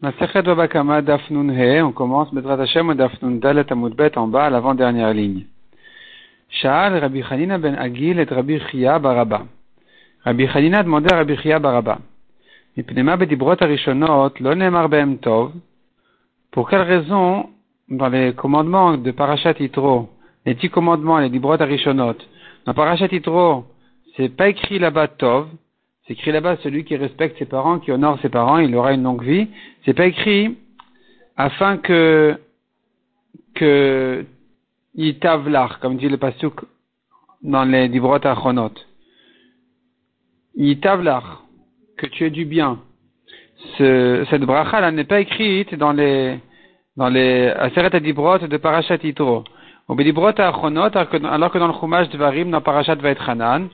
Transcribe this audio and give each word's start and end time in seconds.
on 0.00 1.92
commence 1.92 2.32
Bedrat 2.32 2.60
Hashem 2.62 2.94
Dafnun 2.94 3.40
Dalet 3.40 3.66
Bet 3.96 4.16
en 4.16 4.28
bas 4.28 4.48
l'avant-dernière 4.48 5.12
ligne. 5.12 5.46
Sha'al 6.50 6.98
Rabbi 6.98 7.22
Chanina 7.24 7.58
ben 7.58 7.74
Agil 7.74 8.20
et 8.20 8.24
Rabbi 8.24 8.60
Chia 8.70 9.00
Baraba. 9.00 9.42
Rabbi 10.24 10.46
Chanina 10.48 10.84
demandait 10.84 11.12
à 11.12 11.16
Rabbi 11.16 11.36
Chia 11.38 11.58
Baraba. 11.58 11.98
Pour 16.52 16.70
quelle 16.70 16.82
raison, 16.82 17.50
dans 17.88 18.08
les 18.08 18.34
commandements 18.34 18.96
de 18.96 19.10
Parashat 19.10 19.54
Yitro, 19.58 20.10
les 20.46 20.54
dix 20.54 20.70
commandements, 20.70 21.18
les 21.18 21.28
dibrot 21.28 21.60
arishonot, 21.60 22.14
dans 22.66 22.74
Parashat 22.74 23.08
Yitro, 23.10 23.64
c'est 24.16 24.28
pas 24.28 24.48
écrit 24.48 24.78
là-bas 24.78 25.08
tov, 25.08 25.48
c'est 26.08 26.14
écrit 26.14 26.32
là-bas 26.32 26.56
celui 26.62 26.84
qui 26.84 26.96
respecte 26.96 27.38
ses 27.38 27.44
parents, 27.44 27.78
qui 27.80 27.92
honore 27.92 28.18
ses 28.22 28.30
parents, 28.30 28.58
il 28.58 28.74
aura 28.74 28.94
une 28.94 29.02
longue 29.02 29.22
vie. 29.22 29.48
C'est 29.84 29.92
pas 29.92 30.06
écrit 30.06 30.56
afin 31.36 31.76
que 31.76 32.40
que 33.54 34.24
yitavlar, 34.94 35.80
comme 35.80 35.98
dit 35.98 36.08
le 36.08 36.16
pasuk 36.16 36.64
dans 37.42 37.64
les 37.64 37.90
dibrot 37.90 38.26
achonot. 38.26 38.72
Yitavlar, 40.56 41.44
que 41.98 42.06
tu 42.06 42.24
aies 42.24 42.30
du 42.30 42.46
bien. 42.46 42.80
Ce, 43.76 44.24
cette 44.30 44.42
bracha 44.42 44.80
là 44.80 44.90
n'est 44.90 45.04
pas 45.04 45.20
écrite 45.20 45.74
dans 45.74 45.92
les 45.92 46.38
dans 46.96 47.10
les 47.10 47.48
Aseret 47.50 47.94
Adibrot 47.94 48.38
de 48.38 48.56
Parashat 48.56 48.96
Yitro. 49.02 49.44
Alors 49.90 51.50
que 51.50 51.58
dans 51.58 51.68
le 51.68 51.74
Chumash 51.74 52.08
de 52.08 52.16
Varim, 52.16 52.50
dans 52.50 52.62
Parashat 52.62 52.94
Vaetchanan, 52.94 53.68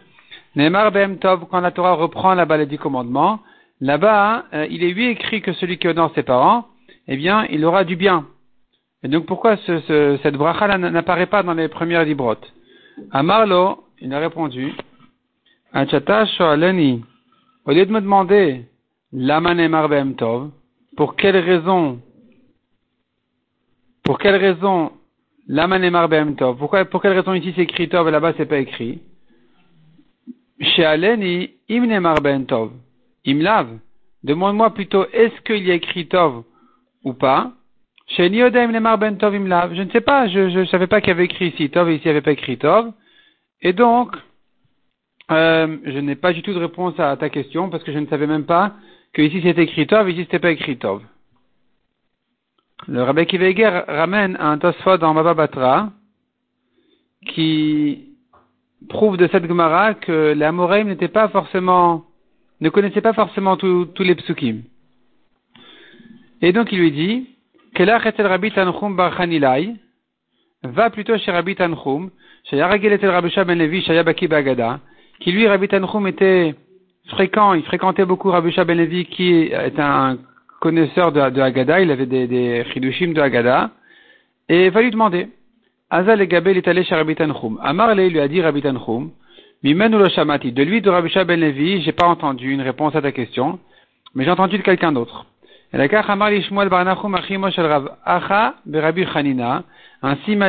Neymar 0.57 0.93
Behem 0.93 1.19
Tov, 1.19 1.47
quand 1.51 1.61
la 1.61 1.71
Torah 1.73 1.95
reprend 1.95 2.35
là-bas 2.35 2.57
les 2.59 2.67
dix 2.67 2.79
commandements, 2.79 3.41
là-bas, 3.81 4.45
il 4.71 4.85
est 4.85 4.93
lui 4.93 5.09
écrit 5.09 5.43
que 5.43 5.53
celui 5.55 5.79
qui 5.79 5.89
honore 5.89 6.13
ses 6.15 6.23
parents, 6.23 6.69
eh 7.09 7.17
bien, 7.17 7.47
il 7.51 7.65
aura 7.65 7.85
du 7.85 7.97
bien. 7.97 8.27
Et 9.03 9.09
donc, 9.09 9.27
pourquoi 9.27 9.57
ce, 9.59 9.81
ce, 9.81 10.19
cette 10.23 10.37
bracha 10.37 10.79
n'apparaît 10.79 11.27
pas 11.27 11.43
dans 11.43 11.55
les 11.55 11.69
premières 11.69 12.05
librot 12.05 12.37
Amarlo, 13.11 13.85
il 14.01 14.13
a 14.15 14.19
répondu, 14.19 14.73
Achata 15.73 16.27
Shoaleni, 16.27 17.05
au 17.67 17.73
lieu 17.73 17.85
de 17.85 17.93
me 17.93 18.01
demander, 18.01 18.65
Lama 19.13 19.55
Neymar 19.55 19.89
Behem 19.89 20.15
Tov, 20.15 20.51
pour 20.97 21.17
quelle 21.17 21.37
raison, 21.37 22.01
pour 24.05 24.19
quelle 24.19 24.37
raison, 24.37 24.93
Lama 25.49 25.79
Neymar 25.79 26.09
Behem 26.09 26.37
Tov, 26.37 26.57
pour 26.57 27.03
quelle 27.03 27.13
raison 27.13 27.35
ici 27.35 27.53
c'est 27.57 27.63
écrit 27.63 27.89
Tov 27.89 28.09
et 28.09 28.11
là-bas 28.11 28.35
c'est 28.37 28.47
pas 28.47 28.59
écrit? 28.59 29.01
Shealeni 30.61 31.51
imnemar 31.69 32.21
ben 32.21 32.47
tov. 32.47 32.73
Imlav. 33.27 33.79
Demande-moi 34.23 34.73
plutôt, 34.73 35.07
est-ce 35.13 35.41
qu'il 35.43 35.67
y 35.67 35.71
a 35.71 35.75
écrit 35.75 36.07
tov 36.07 36.45
ou 37.03 37.13
pas? 37.13 37.53
Sheni 38.09 38.39
imnemar 38.39 38.99
ben 38.99 39.17
tov 39.17 39.35
imlav. 39.35 39.75
Je 39.75 39.83
ne 39.83 39.91
sais 39.91 40.01
pas, 40.01 40.29
je 40.29 40.59
ne 40.59 40.65
savais 40.67 40.87
pas 40.87 41.01
qu'il 41.01 41.09
y 41.09 41.13
avait 41.13 41.25
écrit 41.25 41.49
ici 41.49 41.71
tov 41.71 41.91
et 41.91 41.95
ici 41.95 42.03
il 42.05 42.09
n'y 42.09 42.11
avait 42.13 42.23
pas 42.23 42.33
écrit 42.33 42.59
tov. 42.59 42.93
Et 43.63 43.73
donc, 43.73 44.17
euh, 45.31 45.79
je 45.85 45.99
n'ai 45.99 46.17
pas 46.17 46.33
du 46.33 46.43
tout 46.43 46.53
de 46.53 46.59
réponse 46.59 46.99
à 47.01 47.17
ta 47.17 47.31
question 47.31 47.71
parce 47.71 47.83
que 47.83 47.93
je 47.93 47.99
ne 47.99 48.07
savais 48.07 48.27
même 48.27 48.45
pas 48.45 48.75
que 49.13 49.23
ici 49.23 49.41
c'était 49.43 49.65
écrit 49.65 49.87
tov 49.87 50.11
ici 50.11 50.23
c'était 50.23 50.39
pas 50.39 50.51
écrit 50.51 50.77
tov. 50.79 51.03
Le 52.87 53.03
Rabbi 53.03 53.25
Kiveger 53.27 53.85
ramène 53.89 54.37
un 54.39 54.59
Tosfot 54.59 54.99
dans 54.99 55.15
Baba 55.15 55.33
Batra 55.33 55.91
qui 57.27 58.14
prouve 58.89 59.17
de 59.17 59.29
cette 59.29 59.47
Gemara 59.47 59.95
que 59.95 60.33
les 60.33 60.45
Amoraïm 60.45 60.95
pas 61.09 61.29
forcément, 61.29 62.05
ne 62.61 62.69
connaissaient 62.71 63.01
pas 63.01 63.13
forcément 63.13 63.57
tous 63.57 63.89
les 64.01 64.15
psukim. 64.15 64.63
Et 66.43 66.53
donc 66.53 66.73
il 66.73 66.79
lui 66.79 66.93
dit, 66.93 67.27
Rabbi 67.79 68.53
Tanchum 68.53 68.97
bar 68.97 69.19
va 70.63 70.91
plutôt 70.91 71.17
chez 71.19 71.31
Rabbi 71.31 71.55
Tanchum, 71.55 72.11
chez 72.45 72.57
Yaragel 72.57 72.99
Rabbi 73.05 73.33
ben 73.47 73.59
Levi, 73.59 73.83
Shayabaki 73.83 74.29
Bagada, 74.29 74.81
qui 75.21 75.33
lui, 75.33 75.47
Rabbi 75.47 75.69
Tanchum 75.69 76.07
était 76.07 76.55
fréquent, 77.09 77.55
il 77.55 77.63
fréquentait 77.65 78.05
beaucoup 78.05 78.31
Rabbi 78.31 78.55
ben 78.67 79.05
qui 79.07 79.49
est 79.53 79.79
un 79.79 80.19
connaisseur 80.61 81.13
de, 81.13 81.29
de 81.29 81.41
Haggadah, 81.43 81.81
il 81.83 81.91
avait 81.91 82.07
des, 82.07 82.27
des 82.27 82.65
de 82.65 83.21
Haggadah, 83.21 83.71
et 84.49 84.71
va 84.71 84.81
lui 84.81 84.91
demander, 84.91 85.29
Azal 85.97 86.21
et 86.23 86.27
Gabel 86.27 86.57
est 86.57 86.67
allé 86.67 86.83
chez 86.83 86.97
Rabbi 86.97 87.15
Tanchum. 87.15 87.61
Amar 87.63 87.95
lui 87.95 88.19
a 88.19 88.27
dit 88.27 88.43
Rabbi 88.43 88.61
Tanchum, 88.61 89.13
Mimenu 89.63 89.97
lo 89.97 90.09
shamati. 90.09 90.51
De 90.51 90.65
lui, 90.65 90.81
de 90.81 90.91
Rabbi 90.91 91.09
Ben 91.25 91.39
Levi, 91.39 91.83
j'ai 91.83 91.93
pas 91.93 92.09
entendu 92.09 92.51
une 92.51 92.63
réponse 92.63 92.97
à 92.97 93.01
ta 93.01 93.13
question, 93.13 93.61
mais 94.13 94.25
j'ai 94.25 94.31
entendu 94.33 94.59
de 94.59 94.65
quelqu'un 94.65 94.91
d'autre. 94.91 95.25
Ainsi 95.73 95.95
m'a 96.17 96.31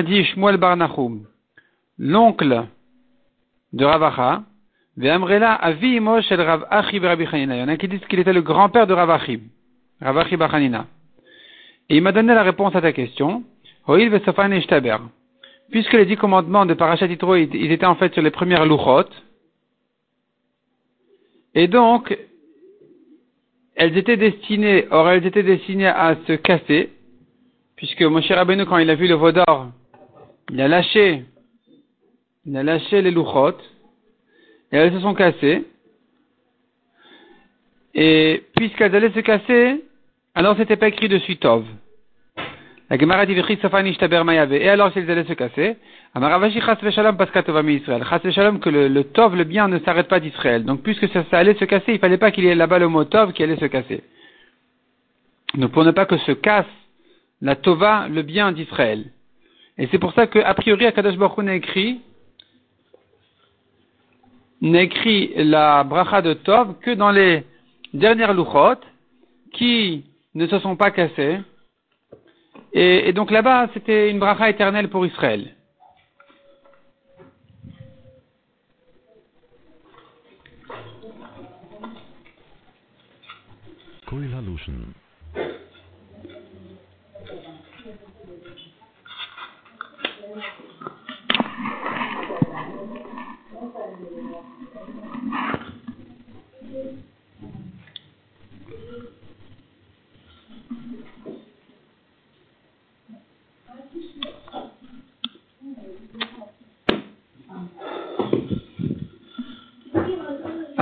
dit 0.01 0.23
Shmuel 0.23 0.57
Barnachum, 0.57 1.25
l'oncle 1.99 2.63
de 3.71 3.85
Rav 3.85 4.03
Acha, 4.03 4.41
Ve'amrela 4.97 5.53
avi 5.53 5.99
shel 6.23 6.41
Rav 6.41 6.65
Achi 6.71 6.97
Rabbi 6.97 7.27
Chanina. 7.27 7.55
Il 7.55 7.59
y 7.59 7.63
en 7.63 7.67
a 7.67 7.77
qui 7.77 7.87
disent 7.87 8.03
qu'il 8.09 8.17
était 8.17 8.33
le 8.33 8.41
grand-père 8.41 8.87
de 8.87 8.95
Rav 8.95 9.11
Achi, 9.11 9.41
Rav 10.01 10.17
Achi 10.17 10.37
Bachanina. 10.37 10.87
Et 11.89 11.97
il 11.97 12.01
m'a 12.01 12.11
donné 12.11 12.33
la 12.33 12.41
réponse 12.41 12.75
à 12.75 12.81
ta 12.81 12.91
question. 12.91 13.43
Hoil 13.87 14.09
Vesofan 14.09 14.51
Ishtaber 14.51 14.97
puisque 15.71 15.93
les 15.93 16.05
dix 16.05 16.17
commandements 16.17 16.65
de 16.65 16.73
Parashat 16.73 17.07
Yitro, 17.07 17.35
ils 17.35 17.71
étaient 17.71 17.85
en 17.85 17.95
fait 17.95 18.13
sur 18.13 18.21
les 18.21 18.31
premières 18.31 18.65
louchot, 18.65 19.09
et 21.55 21.69
donc, 21.69 22.17
elles 23.75 23.97
étaient 23.97 24.17
destinées, 24.17 24.87
or 24.91 25.09
elles 25.09 25.25
étaient 25.25 25.43
destinées 25.43 25.87
à 25.87 26.17
se 26.27 26.33
casser, 26.33 26.89
puisque 27.77 28.01
Moshe 28.01 28.29
Rabbeinu, 28.29 28.65
quand 28.65 28.77
il 28.77 28.89
a 28.89 28.95
vu 28.95 29.07
le 29.07 29.15
Vaudor, 29.15 29.67
il 30.51 30.59
a 30.59 30.67
lâché, 30.67 31.23
il 32.45 32.57
a 32.57 32.63
lâché 32.63 33.01
les 33.01 33.11
louchot, 33.11 33.57
et 34.71 34.77
elles 34.77 34.93
se 34.93 34.99
sont 34.99 35.13
cassées, 35.13 35.63
et 37.93 38.43
puisqu'elles 38.57 38.93
allaient 38.93 39.13
se 39.13 39.21
casser, 39.21 39.85
alors 40.33 40.57
c'était 40.57 40.75
pas 40.75 40.89
écrit 40.89 41.07
dessus 41.07 41.37
Tov. 41.37 41.63
La 42.89 42.97
Gemara 42.97 43.25
dit 43.25 43.33
Et 43.33 44.69
alors 44.69 44.93
s'ils 44.93 45.09
allaient 45.09 45.25
se 45.25 45.33
casser, 45.33 45.77
Amaravashi 46.13 46.61
chas 46.61 46.77
veshalom 46.81 47.17
Israël. 47.69 48.03
Chas 48.07 48.19
que 48.19 48.69
le, 48.69 49.03
tov, 49.05 49.35
le 49.35 49.43
bien, 49.43 49.67
ne 49.67 49.79
s'arrête 49.79 50.07
pas 50.07 50.19
d'Israël. 50.19 50.63
Donc 50.63 50.83
puisque 50.83 51.07
ça, 51.09 51.23
allait 51.31 51.55
se 51.55 51.65
casser, 51.65 51.93
il 51.93 51.99
fallait 51.99 52.17
pas 52.17 52.31
qu'il 52.31 52.43
y 52.43 52.47
ait 52.47 52.55
là-bas 52.55 52.79
le 52.79 52.87
mot 52.87 53.03
tov 53.03 53.33
qui 53.33 53.41
allait 53.41 53.57
se 53.57 53.65
casser. 53.65 54.03
Donc 55.55 55.71
pour 55.71 55.83
ne 55.83 55.91
pas 55.91 56.05
que 56.05 56.17
se 56.17 56.31
casse 56.31 56.65
la 57.41 57.55
tova, 57.55 58.07
le 58.07 58.21
bien 58.21 58.51
d'Israël. 58.51 59.05
Et 59.77 59.87
c'est 59.87 59.99
pour 59.99 60.13
ça 60.13 60.27
que, 60.27 60.39
a 60.39 60.53
priori, 60.53 60.85
Akadosh 60.85 61.17
Baruch 61.17 61.43
n'a 61.43 61.55
écrit, 61.55 62.01
n'a 64.61 64.83
écrit 64.83 65.33
la 65.35 65.83
bracha 65.83 66.21
de 66.21 66.33
tov 66.33 66.75
que 66.81 66.91
dans 66.91 67.11
les 67.11 67.43
dernières 67.93 68.33
louchot, 68.33 68.79
qui 69.53 70.05
ne 70.35 70.47
se 70.47 70.59
sont 70.59 70.75
pas 70.75 70.91
cassées, 70.91 71.39
et, 72.77 73.13
donc 73.13 73.31
là-bas, 73.31 73.69
c'était 73.73 74.11
une 74.11 74.19
bracha 74.19 74.49
éternelle 74.49 74.89
pour 74.89 75.05
Israël. 75.05 75.55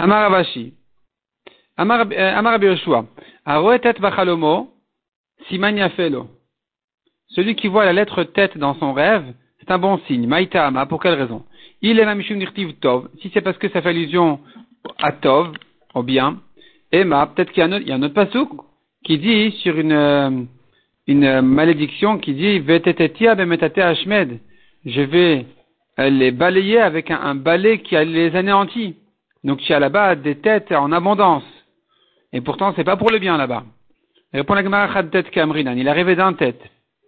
Amar 0.04 0.26
Avashi. 0.26 0.74
Amar 1.78 2.08
euh, 2.12 2.58
Yoshua. 2.62 3.06
Aroetet 3.46 3.94
vachalomo, 4.02 4.68
siman 5.48 5.78
yafelo. 5.78 6.28
Celui 7.30 7.56
qui 7.56 7.70
voit 7.70 7.86
la 7.86 7.94
lettre 7.94 8.26
tête 8.26 8.58
dans 8.58 8.74
son 8.76 8.92
rêve, 8.92 9.34
c'est 9.60 9.72
un 9.72 9.80
bon 9.80 9.98
signe. 10.06 10.28
Maïta 10.28 10.68
Ama, 10.68 10.88
pour 10.88 11.02
quelle 11.02 11.14
raison? 11.14 11.46
Il 11.82 12.00
est 12.00 12.06
mamishum 12.06 12.38
nirtiv 12.38 12.74
tov. 12.82 13.08
Si 13.22 13.32
c'est 13.34 13.40
parce 13.40 13.58
que 13.58 13.70
ça 13.70 13.82
fait 13.82 13.90
allusion 13.90 14.42
à 15.02 15.14
tov, 15.14 15.54
au 15.94 16.04
bien. 16.04 16.42
Emma, 16.92 17.26
peut-être 17.28 17.54
qu'il 17.54 17.62
y 17.62 17.64
a 17.64 17.96
un 17.96 18.04
autre, 18.04 18.14
pasouk 18.14 18.50
qui 19.06 19.18
dit 19.20 19.52
sur 19.62 19.80
une, 19.80 19.94
euh, 19.94 20.32
une 21.08 21.42
malédiction 21.42 22.18
qui 22.18 22.34
dit 22.34 22.60
Vetetetia 22.60 23.36
bemetate 23.36 23.78
ashmed. 23.78 24.42
Je 24.86 25.02
vais 25.02 25.46
euh, 25.98 26.10
les 26.10 26.32
balayer 26.32 26.80
avec 26.80 27.10
un, 27.10 27.36
balai 27.36 27.80
qui 27.80 27.96
les 27.96 28.36
anéantis. 28.36 28.98
Donc 29.44 29.60
tu 29.60 29.74
as 29.74 29.80
là-bas 29.80 30.16
des 30.16 30.36
têtes 30.36 30.72
en 30.72 30.92
abondance. 30.92 31.44
Et 32.32 32.42
pourtant, 32.42 32.74
c'est 32.76 32.84
pas 32.84 32.98
pour 32.98 33.12
le 33.12 33.20
bien 33.20 33.38
là-bas. 33.38 33.64
Répond 34.34 34.56
la 34.56 34.64
Gemara 34.64 35.04
tête 35.04 35.30
Kamrinan. 35.30 35.74
Il 35.74 35.88
est 35.88 35.90
arrivé 35.90 36.16
d'un 36.16 36.34
tête. 36.34 36.62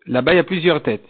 Là-bas, 0.06 0.34
il 0.34 0.38
y 0.38 0.40
a 0.40 0.44
plusieurs 0.44 0.84
têtes. 0.84 1.08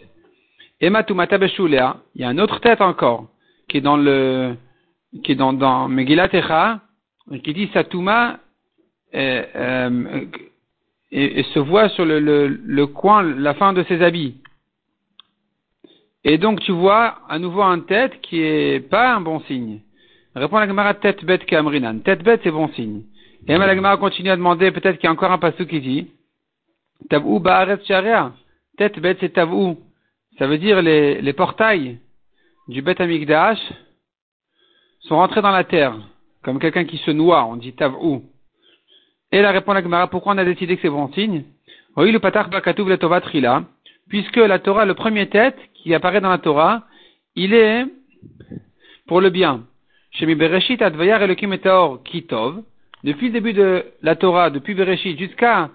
Emma 0.80 1.02
Tumata 1.02 1.36
Beshulea. 1.36 1.98
Il 2.14 2.22
y 2.22 2.24
a 2.24 2.30
une 2.30 2.40
autre 2.40 2.60
tête 2.60 2.80
encore, 2.80 3.28
qui 3.68 3.78
est 3.78 3.82
dans 3.82 3.96
le, 3.96 4.56
qui 5.22 5.32
est 5.32 5.36
dans, 5.36 5.52
dans 5.52 5.88
qui 7.42 7.52
dit 7.52 7.68
Satuma, 7.72 8.38
euh, 9.14 9.44
euh, 9.56 10.24
et, 11.10 11.42
se 11.54 11.58
voit 11.58 11.88
sur 11.90 12.04
le, 12.04 12.20
le, 12.20 12.48
le, 12.48 12.86
coin, 12.86 13.22
la 13.22 13.54
fin 13.54 13.72
de 13.72 13.82
ses 13.84 14.02
habits. 14.02 14.36
Et 16.24 16.38
donc 16.38 16.60
tu 16.60 16.72
vois 16.72 17.18
à 17.28 17.38
nouveau 17.38 17.62
un 17.62 17.80
tête 17.80 18.20
qui 18.20 18.42
est 18.42 18.80
pas 18.80 19.14
un 19.14 19.20
bon 19.20 19.40
signe. 19.40 19.80
Répond 20.36 20.58
la 20.58 20.68
Gemara 20.68 20.92
tête 20.92 21.24
bête 21.24 21.46
Kamrinan. 21.46 22.00
Tête 22.00 22.22
bête 22.22 22.42
c'est 22.44 22.50
bon 22.50 22.68
signe. 22.74 23.04
Et 23.48 23.56
la 23.56 23.74
Gemara 23.74 23.96
continue 23.96 24.28
à 24.28 24.36
demander 24.36 24.70
peut-être 24.70 24.98
qu'il 24.98 25.04
y 25.04 25.08
a 25.08 25.12
encore 25.12 25.32
un 25.32 25.38
passou 25.38 25.64
qui 25.64 25.80
dit 25.80 26.10
Tavou 27.08 27.40
ba'aretz 27.40 27.86
sharia. 27.86 28.32
Tête 28.76 28.98
bête 28.98 29.16
c'est 29.20 29.32
tavou. 29.32 29.78
Ça 30.38 30.46
veut 30.46 30.58
dire 30.58 30.82
les, 30.82 31.22
les 31.22 31.32
portails 31.32 31.98
du 32.68 32.82
Bet 32.82 33.00
Amigdash 33.00 33.58
sont 35.00 35.16
rentrés 35.16 35.40
dans 35.40 35.52
la 35.52 35.64
terre. 35.64 35.96
Comme 36.42 36.58
quelqu'un 36.58 36.84
qui 36.84 36.98
se 36.98 37.10
noie, 37.10 37.46
on 37.46 37.56
dit 37.56 37.72
tavou. 37.72 38.22
Et 39.32 39.40
la 39.40 39.52
répond 39.52 39.72
la 39.72 39.82
Gemara, 39.82 40.08
pourquoi 40.08 40.34
on 40.34 40.38
a 40.38 40.44
décidé 40.44 40.76
que 40.76 40.82
c'est 40.82 40.90
bon 40.90 41.10
signe? 41.14 41.44
Oui, 41.96 42.12
le 42.12 42.18
patach 42.18 42.50
bakatouv 42.50 42.90
le 42.90 42.98
tova 42.98 43.22
trila, 43.22 43.64
puisque 44.10 44.36
la 44.36 44.58
Torah, 44.58 44.84
le 44.84 44.92
premier 44.92 45.30
tête 45.30 45.58
qui 45.72 45.94
apparaît 45.94 46.20
dans 46.20 46.28
la 46.28 46.36
Torah, 46.36 46.82
il 47.36 47.54
est 47.54 47.86
pour 49.06 49.22
le 49.22 49.30
bien. 49.30 49.64
Depuis 53.04 53.26
le 53.26 53.32
début 53.32 53.52
de 53.52 53.84
la 54.02 54.16
Torah, 54.16 54.50
depuis 54.50 54.74
Bereshit 54.74 55.18
jusqu'à 55.18 55.70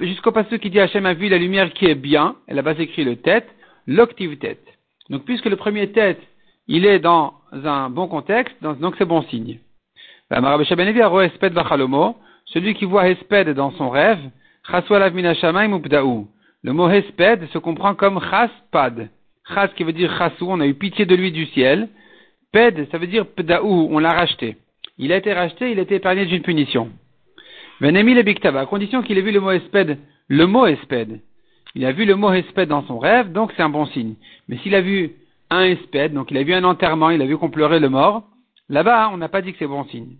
jusqu'au 0.00 0.32
passage 0.32 0.58
qui 0.60 0.70
dit 0.70 0.80
Hachem 0.80 1.04
a 1.06 1.14
vu 1.14 1.28
la 1.28 1.38
lumière 1.38 1.72
qui 1.72 1.86
est 1.86 1.94
bien, 1.94 2.36
et 2.48 2.54
là-bas 2.54 2.74
écrit 2.78 3.04
le 3.04 3.16
tête, 3.16 3.48
l'octive 3.86 4.38
tête. 4.38 4.64
Donc 5.10 5.24
puisque 5.24 5.46
le 5.46 5.56
premier 5.56 5.92
tête, 5.92 6.20
il 6.66 6.86
est 6.86 6.98
dans 6.98 7.34
un 7.52 7.90
bon 7.90 8.08
contexte, 8.08 8.56
donc 8.62 8.94
c'est 8.96 9.04
bon 9.04 9.22
signe. 9.24 9.58
Ben, 10.30 10.40
celui 12.46 12.74
qui 12.74 12.84
voit 12.86 13.08
Hesped 13.08 13.50
dans 13.50 13.70
son 13.72 13.90
rêve, 13.90 14.18
le 16.62 16.72
mot 16.72 16.88
Hesped 16.88 17.48
se 17.52 17.58
comprend 17.58 17.94
comme 17.94 18.20
chaspad. 18.20 19.10
Chas 19.54 19.68
qui 19.68 19.84
veut 19.84 19.92
dire 19.92 20.16
chasou, 20.16 20.46
on 20.48 20.60
a 20.60 20.66
eu 20.66 20.72
pitié 20.72 21.04
de 21.04 21.14
lui 21.14 21.30
du 21.30 21.44
ciel. 21.46 21.90
Ped, 22.54 22.86
ça 22.92 22.98
veut 22.98 23.08
dire 23.08 23.26
pdaou, 23.26 23.88
on 23.90 23.98
l'a 23.98 24.12
racheté. 24.12 24.56
Il 24.96 25.12
a 25.12 25.16
été 25.16 25.32
racheté, 25.32 25.72
il 25.72 25.78
a 25.80 25.82
été 25.82 25.96
épargné 25.96 26.24
d'une 26.24 26.42
punition. 26.42 26.88
Venemi 27.80 28.14
le 28.14 28.22
biktaba, 28.22 28.60
à 28.60 28.66
condition 28.66 29.02
qu'il 29.02 29.18
ait 29.18 29.22
vu 29.22 29.32
le 29.32 29.40
mot 29.40 29.50
Hesped, 29.50 29.98
le 30.28 30.46
mot 30.46 30.64
Hesped. 30.64 31.20
Il 31.74 31.84
a 31.84 31.90
vu 31.90 32.04
le 32.04 32.14
mot 32.14 32.32
Hesped 32.32 32.68
dans 32.68 32.86
son 32.86 33.00
rêve, 33.00 33.32
donc 33.32 33.52
c'est 33.56 33.62
un 33.62 33.68
bon 33.68 33.86
signe. 33.86 34.14
Mais 34.46 34.56
s'il 34.58 34.76
a 34.76 34.80
vu 34.80 35.16
un 35.50 35.64
Hesped, 35.64 36.12
donc 36.12 36.30
il 36.30 36.36
a 36.38 36.44
vu 36.44 36.54
un 36.54 36.62
enterrement, 36.62 37.10
il 37.10 37.20
a 37.22 37.26
vu 37.26 37.36
qu'on 37.36 37.50
pleurait 37.50 37.80
le 37.80 37.88
mort, 37.88 38.22
là-bas, 38.68 39.10
on 39.12 39.16
n'a 39.16 39.28
pas 39.28 39.42
dit 39.42 39.52
que 39.52 39.58
c'est 39.58 39.66
bon 39.66 39.84
signe. 39.86 40.14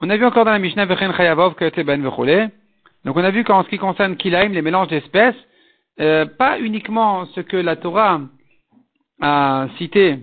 On 0.00 0.10
a 0.10 0.16
vu 0.16 0.24
encore 0.24 0.44
dans 0.44 0.52
la 0.52 0.60
Mishnah 0.60 0.84
Vechen 0.84 1.12
Chayavov 1.12 1.56
Ben 1.58 2.50
Donc 3.04 3.16
on 3.16 3.24
a 3.24 3.30
vu 3.32 3.42
qu'en 3.42 3.64
ce 3.64 3.68
qui 3.68 3.78
concerne 3.78 4.16
Kilaim, 4.16 4.50
les 4.50 4.62
mélanges 4.62 4.88
d'espèces, 4.88 5.34
euh, 5.98 6.24
pas 6.24 6.60
uniquement 6.60 7.26
ce 7.34 7.40
que 7.40 7.56
la 7.56 7.74
Torah 7.74 8.20
a 9.20 9.66
cité 9.76 10.20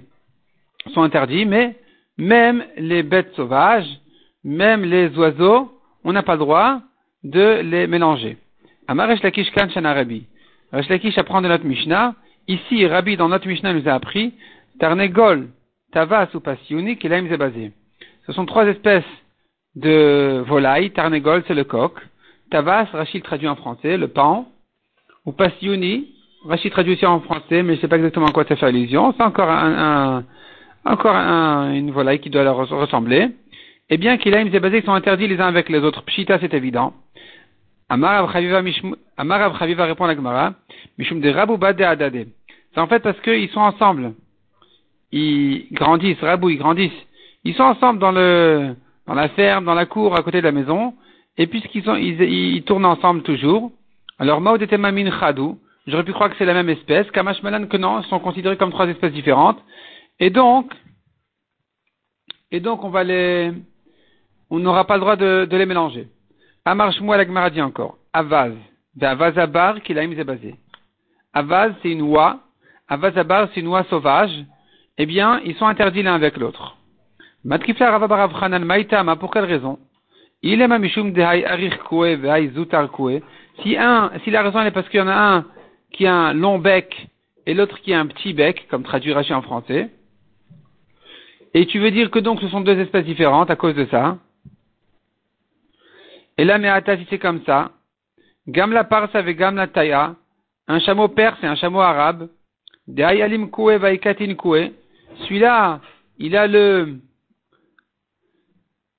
sont 0.90 1.02
interdits, 1.02 1.46
mais 1.46 1.76
même 2.18 2.64
les 2.78 3.04
bêtes 3.04 3.34
sauvages, 3.36 3.88
même 4.44 4.84
les 4.84 5.16
oiseaux, 5.18 5.72
on 6.04 6.14
n'a 6.14 6.24
pas 6.24 6.34
le 6.34 6.40
droit 6.40 6.82
de 7.24 7.62
les 7.62 7.88
mélanger. 7.88 8.38
Amar 8.88 9.08
Lakish 9.08 9.52
Kan. 9.52 9.68
Lakish 10.72 11.18
apprend 11.18 11.42
de 11.42 11.48
notre 11.48 11.66
Mishnah. 11.66 12.16
Ici, 12.48 12.86
Rabbi, 12.88 13.18
dans 13.18 13.30
notre 13.30 13.48
Mishnah, 13.48 13.74
nous 13.74 13.88
a 13.90 13.94
appris 13.94 14.34
Tarnegol, 14.80 15.50
Tavas 15.92 16.30
ou 16.34 16.40
Passiuni, 16.40 16.98
Kilaim 16.98 17.28
Zebazé. 17.28 17.74
Ce 18.26 18.34
sont 18.34 18.46
trois 18.46 18.66
espèces 18.66 19.04
de 19.76 20.44
volaille, 20.48 20.92
Tarnegol, 20.92 21.44
c'est 21.48 21.54
le 21.54 21.64
coq. 21.64 21.94
Tavas, 22.50 22.86
Rachid 22.94 23.24
traduit 23.24 23.48
en 23.48 23.56
français, 23.56 23.98
le 23.98 24.08
pan. 24.08 24.48
Ou 25.26 25.34
Passiouni, 25.34 26.08
Rachid 26.46 26.72
traduit 26.72 26.94
aussi 26.94 27.06
en 27.06 27.20
français, 27.20 27.62
mais 27.64 27.74
je 27.74 27.78
ne 27.78 27.82
sais 27.82 27.88
pas 27.88 27.98
exactement 27.98 28.28
à 28.28 28.32
quoi 28.32 28.46
ça 28.46 28.56
fait 28.56 28.66
allusion. 28.66 29.14
C'est 29.18 29.24
encore 29.24 29.50
un, 29.50 30.24
encore 30.92 31.16
un, 31.16 31.74
une 31.74 31.92
volaille 31.92 32.20
qui 32.20 32.30
doit 32.30 32.44
leur 32.44 32.58
ressembler. 32.58 33.30
Eh 33.90 33.98
bien, 33.98 34.18
qu'il 34.18 34.36
a 34.36 34.42
une 34.42 34.50
basés 34.50 34.82
qui 34.82 34.86
sont 34.86 34.94
interdits 34.94 35.28
les 35.28 35.40
uns 35.40 35.48
avec 35.48 35.70
les 35.70 35.80
autres. 35.80 36.04
Pshita, 36.04 36.40
c'est 36.40 36.54
évident. 36.54 36.94
Amar 37.90 38.32
Chaviva 38.34 38.60
répond 39.86 40.06
à 40.06 40.08
la 40.08 40.16
Gemara. 40.16 40.54
Mishum 40.98 41.22
de 41.22 41.30
Rabouba 41.30 41.74
de 41.74 41.84
Adade. 41.84 42.28
C'est 42.74 42.82
en 42.82 42.88
fait 42.88 43.00
parce 43.00 43.20
qu'ils 43.22 43.50
sont 43.50 43.62
ensemble. 43.62 44.14
Ils 45.12 45.68
grandissent, 45.72 46.20
Rabou, 46.20 46.50
ils 46.50 46.58
grandissent. 46.58 46.92
Ils 47.46 47.56
sont 47.56 47.64
ensemble 47.64 48.00
dans 48.00 48.12
le, 48.12 48.76
dans 49.08 49.14
la 49.14 49.30
ferme, 49.30 49.66
dans 49.66 49.74
la 49.74 49.86
cour, 49.86 50.16
à 50.16 50.22
côté 50.22 50.40
de 50.40 50.44
la 50.44 50.52
maison, 50.52 50.94
et 51.38 51.48
puisqu'ils 51.48 51.84
sont, 51.84 51.96
ils, 51.96 52.22
ils, 52.22 52.64
tournent 52.64 52.86
ensemble 52.86 53.22
toujours, 53.22 53.72
alors 54.20 54.42
Maud 54.42 54.62
et 54.62 54.78
Mamin 54.78 55.10
Khadou, 55.18 55.58
j'aurais 55.88 56.04
pu 56.04 56.12
croire 56.12 56.30
que 56.30 56.36
c'est 56.38 56.46
la 56.46 56.54
même 56.54 56.70
espèce, 56.70 57.10
Kamash 57.12 57.42
Malan 57.42 57.68
que 57.68 57.78
non, 57.78 58.04
sont 58.04 58.20
considérés 58.20 58.58
comme 58.58 58.72
trois 58.72 58.88
espèces 58.88 59.14
différentes, 59.14 59.60
et 60.20 60.30
donc, 60.30 60.74
et 62.52 62.60
donc 62.60 62.84
on 62.84 62.90
va 62.90 63.04
les, 63.04 63.52
on 64.50 64.60
n'aura 64.60 64.86
pas 64.86 64.96
le 64.96 65.02
droit 65.02 65.16
de, 65.16 65.46
de 65.50 65.58
les 65.58 65.66
mélanger. 65.66 66.08
Amar 66.66 66.92
Shmuel 66.92 67.22
Agmara 67.22 67.50
dit 67.50 67.62
encore, 67.62 67.98
Avaz, 68.14 68.54
Avazabar 69.00 69.82
Kilaim 69.82 70.14
basé. 70.24 70.56
Avaz 71.34 71.74
c'est 71.82 71.92
une 71.92 72.02
oie, 72.02 72.40
Avazabar 72.88 73.50
c'est 73.54 73.62
une 73.62 73.68
oie 73.68 73.84
sauvage, 73.90 74.46
eh 74.98 75.06
bien, 75.06 75.40
ils 75.46 75.56
sont 75.56 75.68
interdits 75.68 76.04
l'un 76.04 76.16
avec 76.16 76.38
l'autre. 76.38 76.76
Matkifla 77.44 77.92
Ravabarav 77.92 78.32
Hanan 78.42 78.66
Maïtama, 78.66 79.16
pour 79.16 79.32
quelle 79.32 79.46
raison? 79.46 79.80
Il 80.42 80.62
est 80.62 80.68
Mamishum 80.68 81.14
de 81.14 81.22
Hay 81.22 81.46
Arich 81.46 81.78
Koué 81.78 82.20
Hay 82.30 82.50
Zoutar 82.50 82.90
Koué. 82.92 83.24
Si 83.62 83.78
un, 83.78 84.12
si 84.24 84.32
la 84.32 84.42
raison 84.42 84.62
est 84.62 84.72
parce 84.72 84.88
qu'il 84.90 85.00
y 85.00 85.04
en 85.04 85.08
a 85.08 85.16
un 85.16 85.46
qui 85.92 86.06
a 86.06 86.14
un 86.14 86.34
long 86.34 86.60
bec 86.60 87.08
et 87.46 87.54
l'autre 87.54 87.80
qui 87.82 87.94
a 87.94 88.00
un 88.00 88.08
petit 88.08 88.34
bec, 88.34 88.68
comme 88.70 88.84
traduit 88.84 89.14
Rachid 89.14 89.34
en 89.34 89.42
français, 89.42 89.90
et 91.54 91.66
tu 91.66 91.80
veux 91.80 91.92
dire 91.92 92.12
que 92.12 92.20
donc 92.20 92.42
ce 92.42 92.50
sont 92.50 92.62
deux 92.62 92.80
espèces 92.80 93.06
différentes 93.06 93.50
à 93.50 93.56
cause 93.56 93.76
de 93.76 93.86
ça. 93.86 94.18
Et 96.38 96.46
là, 96.46 96.58
Meata, 96.58 96.98
si 96.98 97.08
c'est 97.10 97.20
comme 97.20 97.44
ça, 97.46 97.72
Gamla 98.48 98.84
Parsa 98.84 99.20
avec 99.20 99.38
Gamla 99.38 99.68
Taya, 99.68 100.16
un 100.68 100.80
chameau 100.80 101.08
perse 101.08 101.42
et 101.44 101.48
un 101.48 101.56
chameau 101.56 101.80
arabe, 101.80 102.30
de 102.88 103.04
Hayalim 103.04 103.50
Koué 103.50 103.78
Vaikatin 103.78 104.36
Koué, 104.36 104.74
celui-là, 105.20 105.82
il 106.20 106.36
a 106.36 106.48
le, 106.48 107.00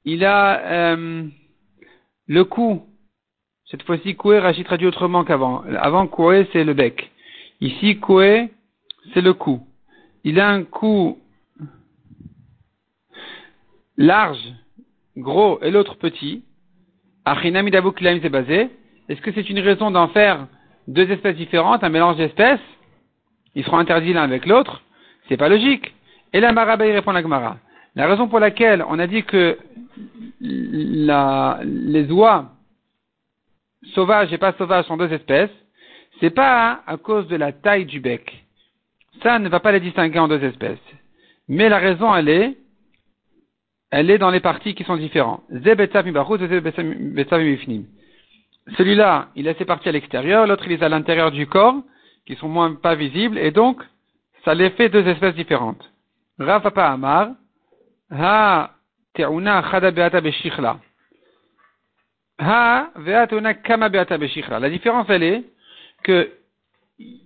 il 0.04 0.24
a 0.24 0.60
euh, 0.60 1.26
le 2.26 2.44
cou. 2.44 2.82
Cette 3.66 3.82
fois-ci, 3.82 4.16
koué, 4.16 4.38
Rachid 4.38 4.64
traduit 4.64 4.86
autrement 4.86 5.24
qu'avant. 5.24 5.62
Avant, 5.78 6.06
koué, 6.06 6.48
c'est 6.52 6.64
le 6.64 6.74
bec. 6.74 7.10
Ici, 7.60 7.98
koué, 7.98 8.50
c'est 9.12 9.20
le 9.20 9.34
cou. 9.34 9.66
Il 10.24 10.40
a 10.40 10.48
un 10.48 10.64
cou 10.64 11.18
large, 13.98 14.54
gros, 15.16 15.60
et 15.62 15.70
l'autre 15.70 15.96
petit. 15.96 16.44
C'est 17.26 18.30
basé. 18.30 18.70
Est-ce 19.10 19.20
que 19.20 19.32
c'est 19.32 19.50
une 19.50 19.58
raison 19.58 19.90
d'en 19.90 20.08
faire 20.08 20.46
deux 20.86 21.10
espèces 21.10 21.36
différentes, 21.36 21.84
un 21.84 21.90
mélange 21.90 22.16
d'espèces? 22.16 22.60
Ils 23.54 23.64
seront 23.64 23.78
interdits 23.78 24.14
l'un 24.14 24.22
avec 24.22 24.46
l'autre 24.46 24.82
C'est 25.28 25.36
pas 25.36 25.50
logique. 25.50 25.92
Et 26.32 26.40
la 26.40 26.52
Marabé 26.52 26.92
répond 26.92 27.12
la 27.12 27.22
Gemara. 27.22 27.58
La 27.94 28.06
raison 28.06 28.28
pour 28.28 28.38
laquelle 28.38 28.82
on 28.88 28.98
a 28.98 29.06
dit 29.06 29.24
que 29.24 29.58
les 30.40 32.12
oies 32.12 32.50
sauvages 33.94 34.32
et 34.32 34.38
pas 34.38 34.52
sauvages 34.52 34.86
sont 34.86 34.96
deux 34.96 35.12
espèces, 35.12 35.50
c'est 36.20 36.30
pas 36.30 36.82
à 36.86 36.96
cause 36.96 37.26
de 37.28 37.36
la 37.36 37.52
taille 37.52 37.86
du 37.86 38.00
bec. 38.00 38.44
Ça 39.22 39.38
ne 39.38 39.48
va 39.48 39.60
pas 39.60 39.72
les 39.72 39.80
distinguer 39.80 40.18
en 40.18 40.28
deux 40.28 40.42
espèces. 40.44 40.78
Mais 41.48 41.68
la 41.68 41.78
raison, 41.78 42.14
elle 42.14 42.28
est, 42.28 42.56
elle 43.90 44.10
est 44.10 44.18
dans 44.18 44.30
les 44.30 44.40
parties 44.40 44.74
qui 44.74 44.84
sont 44.84 44.96
différentes. 44.96 45.42
Celui-là, 48.76 49.28
il 49.34 49.48
a 49.48 49.54
ses 49.54 49.64
parties 49.64 49.88
à 49.88 49.92
l'extérieur, 49.92 50.46
l'autre, 50.46 50.64
il 50.66 50.72
est 50.72 50.82
à 50.82 50.88
l'intérieur 50.88 51.30
du 51.30 51.46
corps, 51.46 51.76
qui 52.26 52.34
sont 52.36 52.48
moins 52.48 52.74
pas 52.74 52.94
visibles, 52.94 53.38
et 53.38 53.50
donc, 53.50 53.82
ça 54.44 54.54
les 54.54 54.70
fait 54.70 54.90
deux 54.90 55.06
espèces 55.08 55.34
différentes. 55.34 55.90
Rav 56.38 56.70
Amar, 56.76 57.30
Ha 58.10 58.70
te'una 59.14 59.62
chada. 59.70 60.78
Ha 62.38 62.90
ve'atuna 62.96 63.54
kama 63.54 63.88
beata. 63.88 64.16
La 64.58 64.70
différence, 64.70 65.06
elle 65.10 65.22
est 65.22 65.44
que 66.02 66.30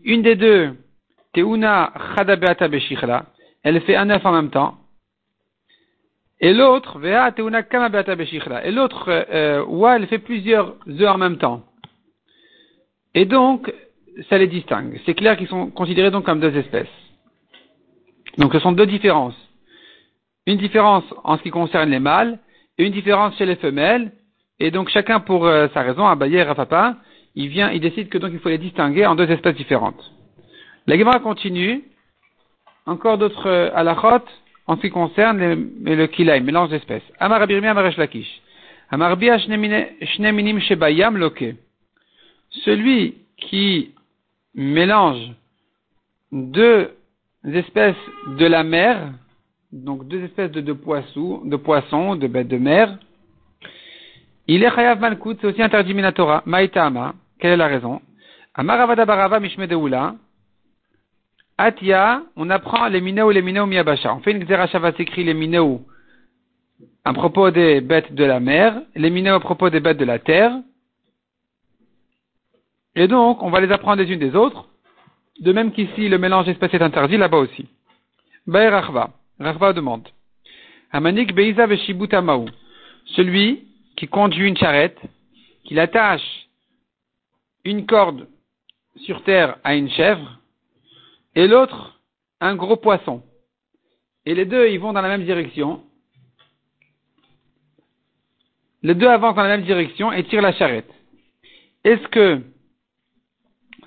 une 0.05 0.23
des 0.23 0.35
deux, 0.35 0.77
te'una 1.33 1.93
chada 2.17 2.37
beata 2.37 2.69
elle 3.65 3.81
fait 3.83 3.95
un 3.95 4.11
œuf 4.11 4.25
en 4.27 4.33
même 4.33 4.51
temps. 4.51 4.77
Et 6.43 6.53
l'autre. 6.53 6.99
Et 7.05 8.71
l'autre, 8.73 9.05
euh, 9.09 9.65
ouais, 9.65 9.97
elle 9.97 10.07
fait 10.09 10.19
plusieurs 10.19 10.75
œufs 10.89 11.09
en 11.09 11.17
même 11.17 11.39
temps. 11.39 11.63
Et 13.15 13.25
donc, 13.27 13.73
ça 14.29 14.39
les 14.39 14.49
distingue. 14.49 15.01
C'est 15.07 15.15
clair 15.15 15.37
qu'ils 15.37 15.47
sont 15.47 15.71
considérés 15.71 16.11
donc 16.11 16.25
comme 16.25 16.41
deux 16.41 16.57
espèces. 16.57 16.89
Donc 18.39 18.53
ce 18.53 18.59
sont 18.59 18.73
deux 18.73 18.87
différences. 18.87 19.37
Une 20.47 20.59
différence 20.59 21.05
en 21.23 21.37
ce 21.39 21.43
qui 21.43 21.51
concerne 21.51 21.91
les 21.91 22.01
mâles 22.01 22.41
et 22.77 22.85
une 22.85 22.93
différence 22.93 23.37
chez 23.37 23.47
les 23.47 23.57
femelles. 23.57 24.11
Et 24.59 24.73
donc 24.73 24.89
chacun 24.89 25.21
pour 25.21 25.47
euh, 25.47 25.69
sa 25.73 25.83
raison, 25.83 26.07
Abaye 26.07 26.37
et 26.37 26.43
Rafapa, 26.43 26.97
il 27.37 27.49
vient, 27.49 27.71
il 27.71 27.81
décide 27.81 28.09
que 28.09 28.19
donc 28.19 28.31
il 28.33 28.41
faut 28.41 28.49
les 28.49 28.59
distinguer 28.59 29.07
en 29.07 29.15
deux 29.15 29.31
espèces 29.31 29.55
différentes. 29.55 30.13
La 30.89 30.99
Gemara 30.99 31.21
continue. 31.21 31.85
Encore 32.85 33.17
d'autres 33.17 33.49
euh, 33.49 33.71
halachot 33.75 34.25
en 34.67 34.77
ce 34.77 34.83
qui 34.83 34.91
concerne 34.91 35.39
le 35.39 36.07
kilay, 36.07 36.41
mélange 36.41 36.71
d'espèces. 36.71 37.03
Amar 37.19 37.43
Abirmi 37.43 37.67
Amaresh 37.67 37.97
Lakish. 37.97 38.41
Amar 38.91 39.17
Shneminim 39.19 40.61
Shebayam 40.61 41.17
Loke. 41.17 41.55
Celui 42.65 43.17
qui 43.37 43.93
mélange 44.55 45.31
deux 46.31 46.91
espèces 47.53 47.97
de 48.39 48.47
la 48.47 48.63
mer, 48.63 49.13
donc 49.73 50.07
deux 50.07 50.23
espèces 50.25 50.51
de, 50.51 50.61
de 50.61 50.73
poissons, 50.73 51.41
de 51.45 52.17
de 52.17 52.27
bêtes 52.27 52.49
de 52.49 52.59
mer, 52.59 52.99
il 54.49 54.63
est 54.65 54.71
chayav 54.71 55.01
malkout, 55.01 55.39
c'est 55.41 55.47
aussi 55.47 55.63
interdit 55.63 55.95
minatora. 55.95 56.43
Maïtama, 56.47 57.15
quelle 57.39 57.53
est 57.53 57.57
la 57.57 57.69
raison? 57.69 58.01
Amaravada 58.55 59.05
barava 59.05 59.41
mishmedeula. 59.41 60.17
Atia, 61.59 62.23
on 62.37 62.51
apprend 62.51 62.89
les 62.89 63.01
mineo 63.01 63.31
les 63.31 63.43
mineo 63.43 63.67
miyabasha. 63.67 64.15
On 64.15 64.21
fait 64.21 64.33
une 64.33 64.45
xerashava 64.45 64.93
s'écrit 64.93 65.25
les 65.25 65.35
mineo 65.35 65.87
à 67.05 67.13
propos 67.13 67.51
des 67.51 67.81
bêtes 67.81 68.15
de 68.15 68.25
la 68.25 68.41
mer, 68.41 68.81
les 68.95 69.11
mineo 69.11 69.35
à 69.35 69.41
propos 69.41 69.71
des 69.71 69.81
bêtes 69.81 69.99
de 69.99 70.05
la 70.05 70.19
terre. 70.19 70.53
Et 72.95 73.09
donc, 73.09 73.43
on 73.43 73.51
va 73.51 73.61
les 73.61 73.73
apprendre 73.73 74.03
les 74.03 74.13
unes 74.13 74.19
des 74.19 74.35
autres. 74.35 74.69
De 75.41 75.53
même 75.53 75.73
qu'ici, 75.73 76.09
le 76.09 76.19
mélange 76.19 76.47
d'espèces 76.47 76.75
est 76.75 76.83
interdit, 76.83 77.17
là-bas 77.17 77.39
aussi. 77.39 77.67
Baer 78.47 78.69
Rachva. 78.69 79.11
Rachva 79.41 79.73
demande. 79.73 80.09
Amanik 80.93 81.35
Beiza 81.35 81.67
Veshibuta 81.67 82.23
Celui 83.07 83.65
qui 83.97 84.09
conduit 84.09 84.47
une 84.47 84.57
charrette, 84.57 85.01
qui 85.65 85.79
attache 85.79 86.49
une 87.65 87.87
corde 87.87 88.29
sur 88.97 89.23
terre 89.23 89.57
à 89.65 89.75
une 89.75 89.89
chèvre, 89.91 90.39
et 91.35 91.47
l'autre 91.47 92.01
un 92.41 92.57
gros 92.57 92.77
poisson. 92.77 93.23
Et 94.27 94.35
les 94.35 94.45
deux, 94.45 94.69
ils 94.69 94.79
vont 94.79 94.93
dans 94.93 95.01
la 95.01 95.09
même 95.09 95.25
direction. 95.25 95.83
Les 98.83 98.95
deux 98.95 99.07
avancent 99.07 99.37
dans 99.37 99.43
la 99.43 99.57
même 99.57 99.65
direction 99.65 100.13
et 100.13 100.25
tirent 100.25 100.43
la 100.43 100.53
charrette. 100.53 100.91
Est-ce 101.85 102.07
que 102.09 102.43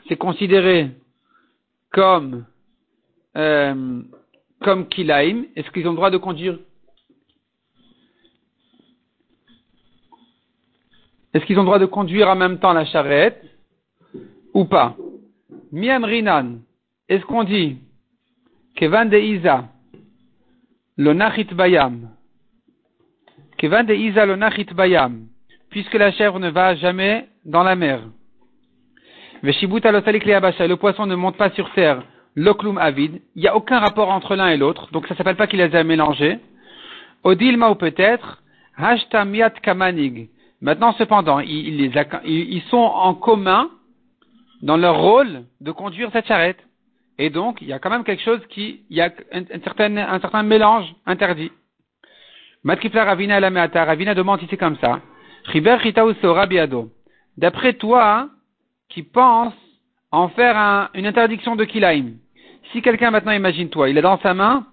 c'est 0.07 0.17
considéré 0.17 0.91
comme 1.91 2.45
euh, 3.35 4.01
comme 4.61 4.87
kilaim? 4.87 5.45
Est-ce 5.55 5.69
qu'ils 5.71 5.87
ont 5.87 5.91
le 5.91 5.97
droit 5.97 6.11
de 6.11 6.17
conduire? 6.17 6.59
Est-ce 11.33 11.45
qu'ils 11.45 11.57
ont 11.57 11.63
le 11.63 11.67
droit 11.67 11.79
de 11.79 11.85
conduire 11.85 12.29
en 12.29 12.35
même 12.35 12.59
temps 12.59 12.71
la 12.71 12.85
charrette 12.85 13.43
ou 14.53 14.63
pas? 14.63 14.95
Miam 15.73 16.05
Rinan, 16.05 16.59
est-ce 17.09 17.25
qu'on 17.25 17.43
dit 17.43 17.77
Kevan 18.75 19.05
de 19.05 19.17
Isa, 19.17 19.65
lo 20.97 21.13
bayam, 21.53 22.09
Kevan 23.57 23.83
de 23.85 23.93
Isa 23.93 24.25
lo 24.25 24.35
bayam, 24.75 25.27
puisque 25.69 25.93
la 25.93 26.11
chèvre 26.11 26.39
ne 26.39 26.49
va 26.49 26.75
jamais 26.75 27.27
dans 27.45 27.63
la 27.63 27.75
mer 27.75 28.01
le 29.45 30.75
poisson 30.75 31.05
ne 31.05 31.15
monte 31.15 31.37
pas 31.37 31.51
sur 31.51 31.71
terre, 31.73 32.03
l'oklum 32.35 32.77
avid, 32.77 33.21
il 33.35 33.41
n'y 33.41 33.47
a 33.47 33.55
aucun 33.55 33.79
rapport 33.79 34.09
entre 34.09 34.35
l'un 34.35 34.47
et 34.47 34.57
l'autre, 34.57 34.89
donc 34.91 35.07
ça 35.07 35.13
ne 35.13 35.17
s'appelle 35.17 35.35
pas 35.35 35.47
qu'il 35.47 35.59
les 35.59 35.75
a 35.75 35.83
mélangés. 35.83 36.39
Odilma 37.23 37.69
ou 37.69 37.75
peut-être, 37.75 38.41
hashtamiat 38.77 39.51
kamanig. 39.51 40.29
Maintenant, 40.61 40.93
cependant, 40.93 41.39
ils, 41.39 41.91
ils, 42.25 42.61
sont 42.69 42.77
en 42.77 43.13
commun 43.13 43.69
dans 44.61 44.77
leur 44.77 44.99
rôle 44.99 45.43
de 45.61 45.71
conduire 45.71 46.09
cette 46.11 46.27
charrette. 46.27 46.59
Et 47.17 47.29
donc, 47.29 47.61
il 47.61 47.67
y 47.67 47.73
a 47.73 47.79
quand 47.79 47.89
même 47.89 48.03
quelque 48.03 48.23
chose 48.23 48.41
qui, 48.49 48.81
il 48.89 48.97
y 48.97 49.01
a 49.01 49.11
un, 49.31 49.43
certain, 49.63 49.95
un 49.97 50.19
certain 50.19 50.43
mélange 50.43 50.93
interdit. 51.05 51.51
Matkifla 52.63 53.05
Ravina 53.05 53.39
Ravina 53.39 54.13
demande 54.13 54.41
ici 54.41 54.57
comme 54.57 54.77
ça. 54.77 54.99
D'après 57.37 57.73
toi, 57.73 58.29
qui 58.89 59.03
pense 59.03 59.53
en 60.11 60.29
faire 60.29 60.89
une 60.93 61.05
interdiction 61.05 61.55
de 61.55 61.65
kilaim. 61.65 62.13
Si 62.71 62.81
quelqu'un 62.81 63.11
maintenant, 63.11 63.31
imagine-toi, 63.33 63.89
il 63.89 63.97
a 63.97 64.01
dans 64.01 64.19
sa 64.19 64.33
main 64.33 64.65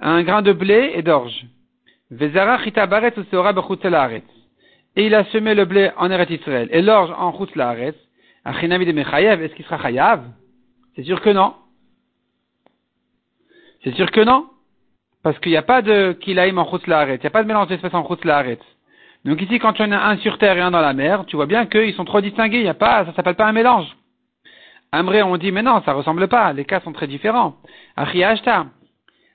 un 0.00 0.22
grain 0.22 0.42
de 0.42 0.52
blé 0.52 0.92
et 0.94 1.02
d'orge. 1.02 1.46
Et 4.94 5.06
il 5.06 5.14
a 5.14 5.24
semé 5.26 5.54
le 5.54 5.64
blé 5.64 5.90
en 5.96 6.10
Eretz 6.10 6.30
Israël 6.30 6.68
et 6.70 6.82
l'orge 6.82 7.10
en 7.16 7.32
Chutz 7.32 7.54
Laaretz. 7.56 7.96
Est-ce 8.44 9.54
qu'il 9.54 9.64
sera 9.64 9.78
chayav 9.78 10.22
C'est 10.94 11.04
sûr 11.04 11.20
que 11.20 11.30
non. 11.30 11.54
C'est 13.84 13.94
sûr 13.94 14.10
que 14.10 14.20
non. 14.20 14.46
Parce 15.22 15.38
qu'il 15.38 15.52
n'y 15.52 15.58
a 15.58 15.62
pas 15.62 15.82
de 15.82 16.12
kilaim 16.12 16.56
en 16.58 16.68
Chutz 16.70 16.86
Laaretz. 16.86 17.20
Il 17.20 17.24
n'y 17.24 17.28
a 17.28 17.30
pas 17.30 17.42
de 17.42 17.48
mélange 17.48 17.68
d'espèces 17.68 17.94
en 17.94 18.06
Chutz 18.06 18.24
Laaretz. 18.24 18.62
Donc 19.24 19.40
ici, 19.40 19.58
quand 19.60 19.72
tu 19.72 19.82
en 19.82 19.92
as 19.92 20.04
un 20.04 20.16
sur 20.18 20.38
terre 20.38 20.56
et 20.56 20.60
un 20.60 20.72
dans 20.72 20.80
la 20.80 20.92
mer, 20.94 21.24
tu 21.26 21.36
vois 21.36 21.46
bien 21.46 21.66
qu'ils 21.66 21.94
sont 21.94 22.04
trop 22.04 22.20
distingués. 22.20 22.58
Il 22.58 22.64
y 22.64 22.68
a 22.68 22.74
pas, 22.74 23.04
ça 23.06 23.14
s'appelle 23.14 23.36
pas 23.36 23.46
un 23.46 23.52
mélange. 23.52 23.86
Amré, 24.90 25.22
on 25.22 25.36
dit, 25.36 25.52
mais 25.52 25.62
non, 25.62 25.80
ça 25.84 25.92
ressemble 25.92 26.28
pas. 26.28 26.52
Les 26.52 26.64
cas 26.64 26.80
sont 26.80 26.92
très 26.92 27.06
différents. 27.06 27.54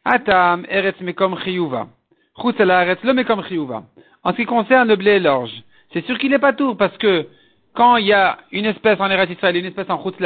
Atam, 0.10 0.66
eretz 0.70 1.02
mekom 1.02 1.38
chiyuva. 1.40 1.88
le 2.44 3.14
mekom 3.14 3.44
chiyuva. 3.44 3.84
En 4.24 4.32
ce 4.32 4.38
qui 4.38 4.46
concerne 4.46 4.88
le 4.88 4.96
blé 4.96 5.12
et 5.12 5.20
l'orge, 5.20 5.52
c'est 5.92 6.06
sûr 6.06 6.18
qu'il 6.18 6.32
n'est 6.32 6.40
pas 6.40 6.54
tout, 6.54 6.76
parce 6.76 6.98
que 6.98 7.28
quand 7.74 7.98
il 7.98 8.08
y 8.08 8.14
a 8.14 8.38
une 8.52 8.66
espèce 8.66 9.00
en 9.00 9.10
Eretz 9.10 9.32
Israël 9.32 9.56
et 9.56 9.60
une 9.60 9.66
espèce 9.66 9.90
en 9.90 10.02
Chutz 10.02 10.18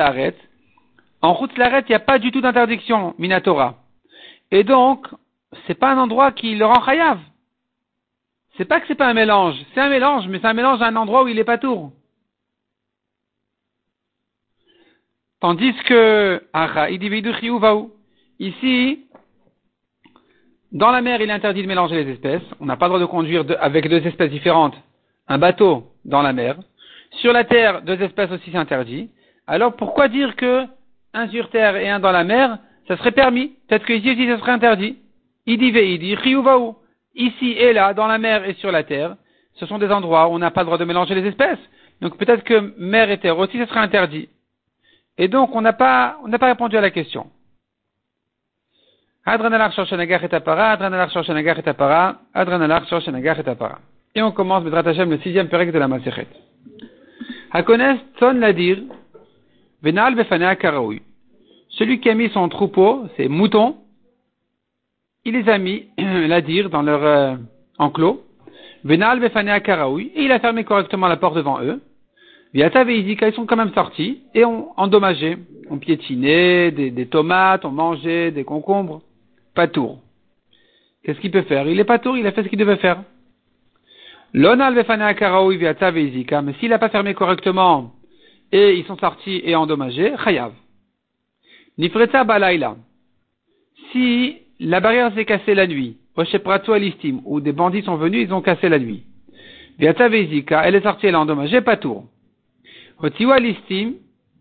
en 1.24 1.36
Chutz 1.36 1.52
il 1.56 1.86
n'y 1.90 1.96
a 1.96 2.00
pas 2.00 2.20
du 2.20 2.32
tout 2.32 2.42
d'interdiction, 2.42 3.14
Minatora. 3.18 3.81
Et 4.52 4.64
donc, 4.64 5.08
c'est 5.66 5.76
pas 5.76 5.92
un 5.92 5.98
endroit 5.98 6.32
qui 6.32 6.56
le 6.56 6.66
rend 6.66 6.84
chayav. 6.84 7.20
C'est 8.58 8.66
pas 8.66 8.80
que 8.82 8.88
c'est 8.88 8.96
pas 8.96 9.08
un 9.08 9.14
mélange, 9.14 9.56
c'est 9.74 9.80
un 9.80 9.90
mélange, 9.90 10.28
mais 10.28 10.40
c'est 10.40 10.48
un 10.48 10.54
mélange 10.54 10.82
à 10.82 10.88
un 10.88 10.96
endroit 10.96 11.24
où 11.24 11.28
il 11.28 11.40
est 11.40 11.46
pas 11.46 11.58
tour. 11.58 11.92
Tandis 15.40 15.74
que 15.86 16.44
ici, 18.40 19.06
dans 20.72 20.92
la 20.92 21.02
mer, 21.02 21.22
il 21.22 21.30
est 21.30 21.34
interdit 21.34 21.64
de 21.64 21.68
mélanger 21.68 22.04
les 22.04 22.12
espèces. 22.12 22.44
On 22.60 22.66
n'a 22.66 22.78
pas 22.78 22.86
le 22.86 22.92
droit 22.92 23.00
de 23.00 23.06
conduire 23.06 23.44
avec 23.60 23.90
deux 23.90 24.06
espèces 24.06 24.30
différentes 24.30 24.76
un 25.28 25.38
bateau 25.38 25.92
dans 26.06 26.22
la 26.22 26.34
mer. 26.34 26.58
Sur 27.22 27.34
la 27.34 27.44
terre, 27.46 27.82
deux 27.84 28.02
espèces 28.02 28.32
aussi 28.32 28.52
c'est 28.52 28.58
interdit. 28.58 29.10
Alors 29.48 29.76
pourquoi 29.76 30.08
dire 30.08 30.36
que 30.36 30.66
un 31.14 31.28
sur 31.30 31.50
terre 31.50 31.76
et 31.76 31.90
un 31.90 32.00
dans 32.00 32.12
la 32.12 32.24
mer, 32.24 32.58
ça 32.88 32.98
serait 32.98 33.12
permis 33.12 33.54
Peut-être 33.68 33.86
que 33.86 33.94
ici 33.94 34.12
aussi 34.12 34.28
ça 34.28 34.40
serait 34.40 34.52
interdit. 34.52 34.98
Idi 35.46 35.72
veidi, 35.72 36.16
ici 37.16 37.52
et 37.52 37.74
là, 37.74 37.94
dans 37.94 38.08
la 38.08 38.18
mer 38.18 38.48
et 38.48 38.54
sur 38.56 38.72
la 38.72 38.84
terre, 38.84 39.16
ce 39.56 39.66
sont 39.66 39.78
des 39.78 39.92
endroits 39.92 40.28
où 40.28 40.32
on 40.32 40.40
n'a 40.40 40.52
pas 40.52 40.62
le 40.62 40.66
droit 40.66 40.78
de 40.78 40.86
mélanger 40.86 41.16
les 41.16 41.28
espèces. 41.28 41.60
Donc 42.02 42.18
peut-être 42.18 42.44
que 42.44 42.74
mer 42.78 43.10
et 43.12 43.18
terre 43.20 43.38
aussi, 43.38 43.58
ce 43.58 43.66
serait 43.66 43.80
interdit. 43.80 44.30
Et 45.18 45.28
donc 45.28 45.56
on 45.56 45.62
n'a 45.62 45.74
pas, 45.74 46.18
on 46.24 46.28
n'a 46.28 46.40
pas 46.40 46.48
répondu 46.48 46.78
à 46.78 46.82
la 46.82 46.90
question. 46.90 47.28
Et 54.16 54.22
on 54.22 54.32
commence 54.32 54.64
le 54.64 55.18
sixième 55.20 55.48
pérec 55.48 55.72
de 55.72 55.80
la 55.80 55.88
Masechet. 55.88 56.28
Hakones 57.52 58.00
son 58.20 58.34
ladir, 58.34 58.80
venal 59.84 60.16
befane 60.16 60.56
Celui 61.82 62.00
qui 62.00 62.12
a 62.12 62.14
mis 62.14 62.30
son 62.30 62.48
troupeau, 62.48 63.08
ses 63.18 63.28
moutons, 63.28 63.76
il 65.26 65.34
les 65.34 65.50
a 65.50 65.58
mis, 65.58 65.86
la 65.98 66.40
dire, 66.42 66.70
dans 66.70 66.84
leur 66.84 67.04
euh, 67.04 67.36
enclos. 67.80 68.22
Venal 68.84 69.20
befane 69.20 69.60
karaoui, 69.62 70.12
et 70.14 70.26
il 70.26 70.32
a 70.32 70.40
fermé 70.40 70.64
correctement 70.64 71.08
la 71.08 71.18
porte 71.18 71.36
devant 71.38 71.60
eux. 71.64 71.82
Viata 72.54 72.84
veizika, 72.84 73.30
ils 73.30 73.34
sont 73.34 73.48
quand 73.48 73.56
même 73.56 73.74
sortis 73.74 74.22
et 74.36 74.46
ont 74.46 74.68
endommagé, 74.78 75.40
ont 75.72 75.80
piétiné 75.80 76.70
des, 76.70 77.08
tomates, 77.08 77.66
ont 77.66 77.72
mangé 77.72 78.30
des 78.30 78.44
concombres. 78.44 79.02
Pas 79.56 79.68
tour. 79.68 80.02
Qu'est-ce 81.04 81.20
qu'il 81.20 81.32
peut 81.32 81.42
faire? 81.42 81.68
Il 81.68 81.80
est 81.80 81.84
pas 81.84 81.98
tour, 81.98 82.16
il 82.16 82.28
a 82.28 82.32
fait 82.32 82.44
ce 82.44 82.48
qu'il 82.48 82.60
devait 82.60 82.78
faire. 82.78 83.02
L'onal 84.36 84.76
befane 84.76 85.16
karaoui 85.16 85.58
viata 85.58 85.90
veizika, 85.90 86.44
mais 86.44 86.54
s'il 86.60 86.70
n'a 86.70 86.78
pas 86.78 86.90
fermé 86.90 87.16
correctement 87.16 87.94
et 88.52 88.76
ils 88.78 88.86
sont 88.86 89.00
sortis 89.00 89.42
et 89.44 89.56
endommagés, 89.56 90.14
chayav. 90.24 90.52
Nifreta 91.82 92.24
balaila. 92.24 92.78
Si 93.92 94.38
la 94.60 94.80
barrière 94.80 95.12
s'est 95.16 95.26
cassée 95.26 95.56
la 95.56 95.66
nuit. 95.66 95.98
Prato 96.44 96.76
l'estime, 96.76 97.22
où 97.26 97.42
des 97.42 97.54
bandits 97.54 97.82
sont 97.82 97.96
venus, 97.96 98.28
ils 98.28 98.34
ont 98.34 98.42
cassé 98.42 98.70
la 98.70 98.78
nuit. 98.78 99.04
Viata 99.80 100.08
Vezika, 100.08 100.62
elle 100.64 100.76
est 100.76 100.84
sortie, 100.84 101.08
elle 101.08 101.16
a 101.16 101.20
endommagé, 101.20 101.62
pas 101.62 101.78
tour. 101.78 102.06
Otiwa 103.00 103.40
l'estime, 103.40 103.96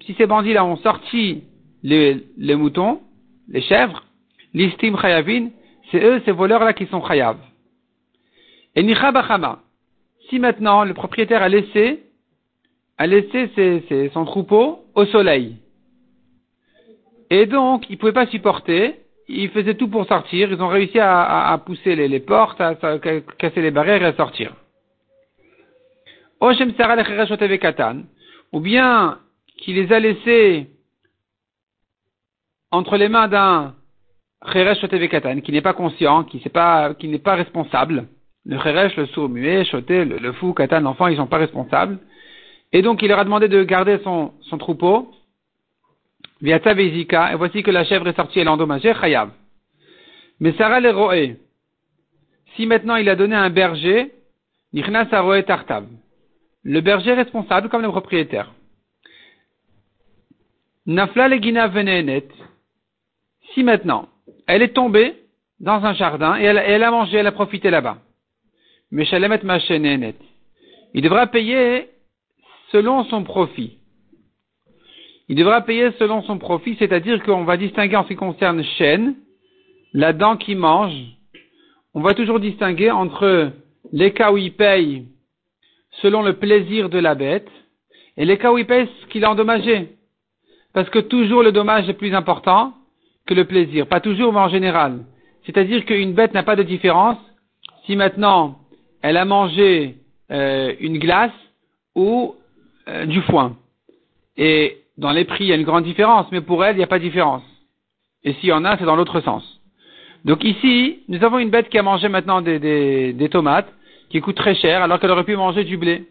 si 0.04 0.12
ces 0.18 0.26
bandits-là 0.26 0.66
ont 0.66 0.76
sorti 0.76 1.44
les, 1.82 2.22
moutons, 2.54 3.00
les 3.48 3.62
chèvres, 3.62 4.04
l'istim 4.52 4.98
chayavin, 5.00 5.48
c'est 5.90 6.04
eux, 6.04 6.20
ces 6.26 6.32
voleurs-là 6.32 6.74
qui 6.74 6.84
sont 6.86 7.02
chayav. 7.02 7.38
Et 8.76 8.82
nicha. 8.82 9.10
Si 10.28 10.38
maintenant 10.38 10.84
le 10.84 10.92
propriétaire 10.92 11.42
a 11.42 11.48
laissé, 11.48 12.02
a 12.98 13.06
laissé 13.06 13.48
ses, 13.54 14.10
son 14.12 14.26
troupeau 14.26 14.84
au 14.94 15.06
soleil, 15.06 15.56
et 17.30 17.46
donc 17.46 17.88
il 17.88 17.96
pouvait 17.96 18.12
pas 18.12 18.26
supporter, 18.26 18.96
il 19.28 19.50
faisait 19.50 19.74
tout 19.74 19.88
pour 19.88 20.06
sortir, 20.06 20.50
ils 20.50 20.60
ont 20.60 20.68
réussi 20.68 20.98
à, 20.98 21.60
pousser 21.64 21.94
les, 21.94 22.20
portes, 22.20 22.60
à, 22.60 22.74
casser 23.38 23.62
les 23.62 23.70
barrières 23.70 24.02
et 24.02 24.06
à 24.06 24.14
sortir. 24.14 24.54
Ou 28.52 28.60
bien 28.60 29.18
qu'il 29.58 29.76
les 29.76 29.92
a 29.92 30.00
laissés 30.00 30.66
entre 32.72 32.96
les 32.96 33.08
mains 33.08 33.28
d'un 33.28 33.74
Cheresh 34.52 34.80
Katan, 35.10 35.40
qui 35.40 35.52
n'est 35.52 35.60
pas 35.60 35.74
conscient, 35.74 36.24
qui 36.24 36.42
n'est 36.42 37.18
pas, 37.18 37.34
responsable. 37.34 38.08
Le 38.46 38.58
Cheresh, 38.58 38.96
le 38.96 39.06
sourd 39.06 39.28
muet, 39.28 39.64
Choté, 39.66 40.04
le, 40.04 40.32
fou, 40.32 40.54
Katan, 40.54 40.80
l'enfant, 40.80 41.08
ils 41.08 41.16
sont 41.16 41.26
pas 41.26 41.36
responsables. 41.36 41.98
Et 42.72 42.82
donc, 42.82 43.02
il 43.02 43.08
leur 43.08 43.18
a 43.18 43.24
demandé 43.24 43.48
de 43.48 43.62
garder 43.62 43.98
son 44.02 44.32
troupeau. 44.58 45.10
Viata 46.40 46.74
Vezika, 46.74 47.32
et 47.32 47.36
voici 47.36 47.62
que 47.62 47.70
la 47.70 47.84
chèvre 47.84 48.08
est 48.08 48.16
sortie, 48.16 48.40
elle 48.40 48.46
est 48.46 48.50
endommagée, 48.50 48.94
Chayav. 48.94 49.30
Mais 50.40 50.52
Sarah 50.54 50.80
le 50.80 50.90
roé. 50.90 51.36
Si 52.56 52.66
maintenant 52.66 52.96
il 52.96 53.08
a 53.08 53.16
donné 53.16 53.36
un 53.36 53.50
berger, 53.50 54.12
Tartav. 55.46 55.86
Le 56.62 56.80
berger 56.80 57.10
est 57.10 57.14
responsable 57.14 57.68
comme 57.68 57.82
le 57.82 57.88
propriétaire. 57.88 58.52
Nafla 60.86 61.28
Venenet. 61.28 62.28
Si 63.52 63.62
maintenant, 63.62 64.08
elle 64.46 64.62
est 64.62 64.74
tombée 64.74 65.16
dans 65.58 65.84
un 65.84 65.94
jardin 65.94 66.38
et 66.38 66.44
elle, 66.44 66.82
a 66.82 66.90
mangé, 66.90 67.18
elle 67.18 67.26
a 67.26 67.32
profité 67.32 67.70
là-bas. 67.70 67.98
Mais 68.90 69.04
Il 70.94 71.02
devra 71.02 71.26
payer 71.26 71.90
selon 72.72 73.04
son 73.04 73.24
profit. 73.24 73.79
Il 75.30 75.36
devra 75.36 75.60
payer 75.60 75.92
selon 76.00 76.22
son 76.24 76.38
profit, 76.38 76.74
c'est-à-dire 76.80 77.22
qu'on 77.22 77.44
va 77.44 77.56
distinguer 77.56 77.94
en 77.94 78.02
ce 78.02 78.08
qui 78.08 78.16
concerne 78.16 78.64
chêne, 78.76 79.14
la 79.92 80.12
dent 80.12 80.36
qui 80.36 80.56
mange. 80.56 80.92
On 81.94 82.00
va 82.00 82.14
toujours 82.14 82.40
distinguer 82.40 82.90
entre 82.90 83.52
les 83.92 84.12
cas 84.12 84.32
où 84.32 84.38
il 84.38 84.52
paye 84.52 85.04
selon 86.02 86.22
le 86.22 86.32
plaisir 86.32 86.88
de 86.88 86.98
la 86.98 87.14
bête 87.14 87.48
et 88.16 88.24
les 88.24 88.38
cas 88.38 88.50
où 88.50 88.58
il 88.58 88.66
paye 88.66 88.88
ce 89.02 89.06
qu'il 89.06 89.24
a 89.24 89.30
endommagé. 89.30 89.90
Parce 90.72 90.90
que 90.90 90.98
toujours 90.98 91.44
le 91.44 91.52
dommage 91.52 91.88
est 91.88 91.94
plus 91.94 92.12
important 92.12 92.74
que 93.24 93.34
le 93.34 93.44
plaisir. 93.44 93.86
Pas 93.86 94.00
toujours, 94.00 94.32
mais 94.32 94.40
en 94.40 94.48
général. 94.48 95.04
C'est-à-dire 95.46 95.84
qu'une 95.84 96.12
bête 96.12 96.34
n'a 96.34 96.42
pas 96.42 96.56
de 96.56 96.64
différence 96.64 97.18
si 97.86 97.94
maintenant 97.94 98.58
elle 99.00 99.16
a 99.16 99.24
mangé 99.24 99.94
euh, 100.32 100.74
une 100.80 100.98
glace 100.98 101.30
ou 101.94 102.34
euh, 102.88 103.06
du 103.06 103.20
foin. 103.22 103.56
Et 104.36 104.78
dans 105.00 105.12
les 105.12 105.24
prix, 105.24 105.44
il 105.44 105.46
y 105.48 105.52
a 105.52 105.56
une 105.56 105.64
grande 105.64 105.84
différence, 105.84 106.26
mais 106.30 106.42
pour 106.42 106.62
elle, 106.62 106.76
il 106.76 106.78
n'y 106.78 106.84
a 106.84 106.86
pas 106.86 106.98
de 106.98 107.04
différence. 107.04 107.42
Et 108.22 108.34
s'il 108.34 108.50
y 108.50 108.52
en 108.52 108.66
a, 108.66 108.76
c'est 108.76 108.84
dans 108.84 108.96
l'autre 108.96 109.20
sens. 109.22 109.42
Donc 110.26 110.44
ici, 110.44 111.00
nous 111.08 111.24
avons 111.24 111.38
une 111.38 111.48
bête 111.48 111.70
qui 111.70 111.78
a 111.78 111.82
mangé 111.82 112.08
maintenant 112.10 112.42
des, 112.42 112.58
des, 112.58 113.14
des 113.14 113.28
tomates, 113.30 113.72
qui 114.10 114.20
coûtent 114.20 114.36
très 114.36 114.54
cher, 114.54 114.82
alors 114.82 115.00
qu'elle 115.00 115.10
aurait 115.10 115.24
pu 115.24 115.36
manger 115.36 115.64
du 115.64 115.78
blé. 115.78 116.06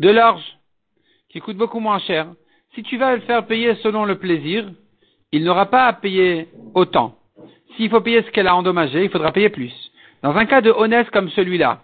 De 0.00 0.10
l'orge, 0.10 0.42
qui 1.28 1.38
coûte 1.38 1.56
beaucoup 1.56 1.78
moins 1.78 2.00
cher. 2.00 2.26
Si 2.74 2.82
tu 2.82 2.96
vas 2.96 3.14
le 3.14 3.20
faire 3.22 3.46
payer 3.46 3.76
selon 3.76 4.04
le 4.04 4.18
plaisir, 4.18 4.68
il 5.30 5.44
n'aura 5.44 5.66
pas 5.66 5.86
à 5.86 5.92
payer 5.92 6.48
autant. 6.74 7.14
S'il 7.76 7.90
faut 7.90 8.00
payer 8.00 8.22
ce 8.22 8.30
qu'elle 8.32 8.48
a 8.48 8.56
endommagé, 8.56 9.04
il 9.04 9.10
faudra 9.10 9.30
payer 9.30 9.50
plus. 9.50 9.72
Dans 10.24 10.34
un 10.34 10.46
cas 10.46 10.62
de 10.62 10.72
honnête 10.72 11.10
comme 11.10 11.30
celui-là, 11.30 11.80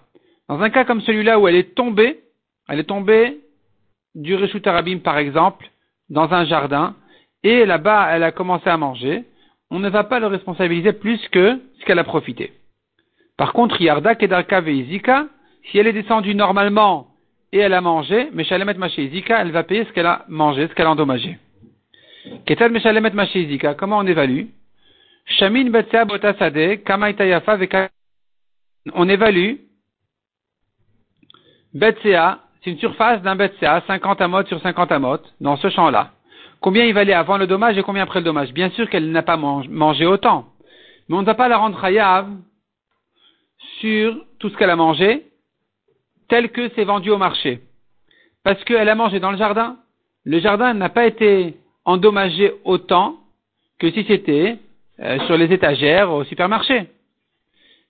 dans 0.49 0.61
un 0.61 0.71
cas 0.71 0.85
comme 0.85 1.03
celui-là 1.03 1.39
où 1.39 1.47
elle 1.47 1.55
est 1.55 1.77
tombée, 1.77 2.19
elle 2.69 2.81
est 2.81 2.85
tombée 2.85 3.39
du 4.17 4.35
Rishut 4.35 4.67
Arabim 4.67 4.99
par 4.99 5.19
exemple, 5.19 5.71
dans 6.09 6.33
un 6.33 6.45
jardin, 6.45 6.95
et 7.43 7.67
là-bas 7.67 8.09
elle 8.11 8.23
a 8.23 8.33
commencé 8.33 8.69
à 8.69 8.77
manger, 8.77 9.25
on 9.71 9.79
ne 9.79 9.89
va 9.89 10.05
pas 10.05 10.21
le 10.21 10.27
responsabiliser 10.27 10.93
plus 10.93 11.21
que 11.29 11.61
ce 11.79 11.85
qu'elle 11.85 11.99
a 11.99 12.05
profité. 12.05 12.53
Par 13.37 13.53
contre, 13.53 13.81
Yarda 13.81 14.15
Kedarka 14.15 14.61
Veizika, 14.61 15.27
si 15.65 15.79
elle 15.79 15.89
est 15.89 15.93
descendue 15.93 16.35
normalement 16.35 17.09
et 17.53 17.59
elle 17.59 17.75
a 17.75 17.81
mangé, 17.81 18.31
mais 18.33 18.45
Shalemet 18.45 18.75
Mashezika, 18.75 19.41
elle 19.41 19.51
va 19.51 19.65
payer 19.65 19.85
ce 19.85 19.93
qu'elle 19.93 20.07
a 20.07 20.25
mangé, 20.29 20.69
ce 20.69 20.75
qu'elle 20.75 20.87
a 20.87 20.91
endommagé. 20.91 21.39
Ketal 22.45 22.73
Meshalemet 22.73 23.11
Mashezika, 23.11 23.75
comment 23.75 23.99
on 23.99 24.07
évalue? 24.07 24.47
Shamin 25.27 25.71
Betsea 25.71 26.05
Botasade, 26.05 26.83
Kamaitayafa. 26.85 27.59
On 28.95 29.09
évalue 29.09 29.57
Betsea, 31.75 32.41
c'est 32.67 32.73
une 32.73 32.79
surface 32.79 33.23
d'un 33.23 33.37
Betsea, 33.37 33.85
50 33.87 34.21
amot 34.21 34.45
sur 34.47 34.61
50 34.61 34.91
amot, 34.91 35.19
dans 35.41 35.57
ce 35.57 35.71
champ-là. 35.71 36.11
Combien 36.61 36.85
il 36.85 36.95
valait 36.95 37.13
avant 37.13 37.39
le 37.39 37.47
dommage 37.47 37.79
et 37.79 37.83
combien 37.85 38.03
après 38.03 38.19
le 38.19 38.25
dommage? 38.25 38.53
Bien 38.53 38.71
sûr 38.71 38.91
qu'elle 38.91 39.13
n'a 39.13 39.23
pas 39.23 39.37
mangé 39.37 40.05
autant, 40.05 40.47
mais 41.09 41.15
on 41.15 41.21
ne 41.21 41.27
va 41.27 41.35
pas 41.35 41.47
la 41.47 41.59
rendre 41.59 41.83
hayav 41.85 42.29
sur 43.79 44.17
tout 44.41 44.49
ce 44.49 44.57
qu'elle 44.57 44.71
a 44.71 44.75
mangé, 44.75 45.27
tel 46.29 46.51
que 46.51 46.69
c'est 46.75 46.83
vendu 46.83 47.09
au 47.11 47.19
marché. 47.19 47.61
Parce 48.43 48.63
qu'elle 48.65 48.89
a 48.89 48.97
mangé 48.97 49.21
dans 49.21 49.31
le 49.31 49.39
jardin. 49.39 49.77
Le 50.25 50.41
jardin 50.41 50.75
n'a 50.75 50.89
pas 50.89 51.07
été 51.07 51.55
endommagé 51.85 52.53
autant 52.65 53.15
que 53.79 53.93
si 53.93 54.05
c'était 54.09 54.59
euh, 54.99 55.21
sur 55.27 55.37
les 55.37 55.53
étagères 55.53 56.13
au 56.13 56.25
supermarché. 56.25 56.89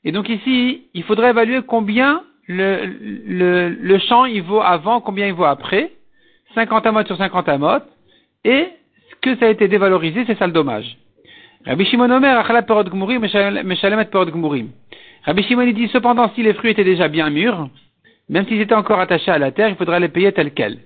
Et 0.05 0.12
donc 0.12 0.29
ici, 0.29 0.83
il 0.93 1.03
faudrait 1.05 1.31
évaluer 1.31 1.62
combien 1.67 2.25
le, 2.48 3.98
champ 4.09 4.24
il 4.24 4.42
vaut 4.42 4.61
avant, 4.61 5.00
combien 5.00 5.26
il 5.26 5.32
vaut 5.32 5.44
après? 5.44 5.92
50 6.54 6.87
amotes 6.87 7.06
sur 7.06 7.16
50 7.16 7.48
amotes. 7.48 7.87
Et 8.44 8.68
que 9.20 9.37
ça 9.37 9.46
a 9.46 9.48
été 9.48 9.66
dévalorisé, 9.68 10.24
c'est 10.26 10.38
ça 10.38 10.46
le 10.46 10.52
dommage. 10.52 10.96
Rabbi 11.64 11.85
Shimon 11.85 12.11
Omer, 12.11 12.44
perod 12.66 12.88
gmurim, 12.88 13.26
perod 13.26 14.30
gmurim. 14.30 14.68
Rabbi 15.24 15.42
Shimon 15.42 15.66
dit 15.72 15.88
cependant 15.88 16.30
si 16.35 16.42
les 16.42 16.54
fruits 16.54 16.70
étaient 16.70 16.85
déjà 16.85 17.09
bien 17.09 17.28
mûrs, 17.30 17.68
même 18.28 18.46
s'ils 18.46 18.61
étaient 18.61 18.74
encore 18.74 19.00
attachés 19.00 19.32
à 19.32 19.38
la 19.38 19.50
terre, 19.50 19.68
il 19.68 19.76
faudrait 19.76 19.98
les 19.98 20.09
payer 20.09 20.32
tels 20.32 20.52
quels. 20.52 20.78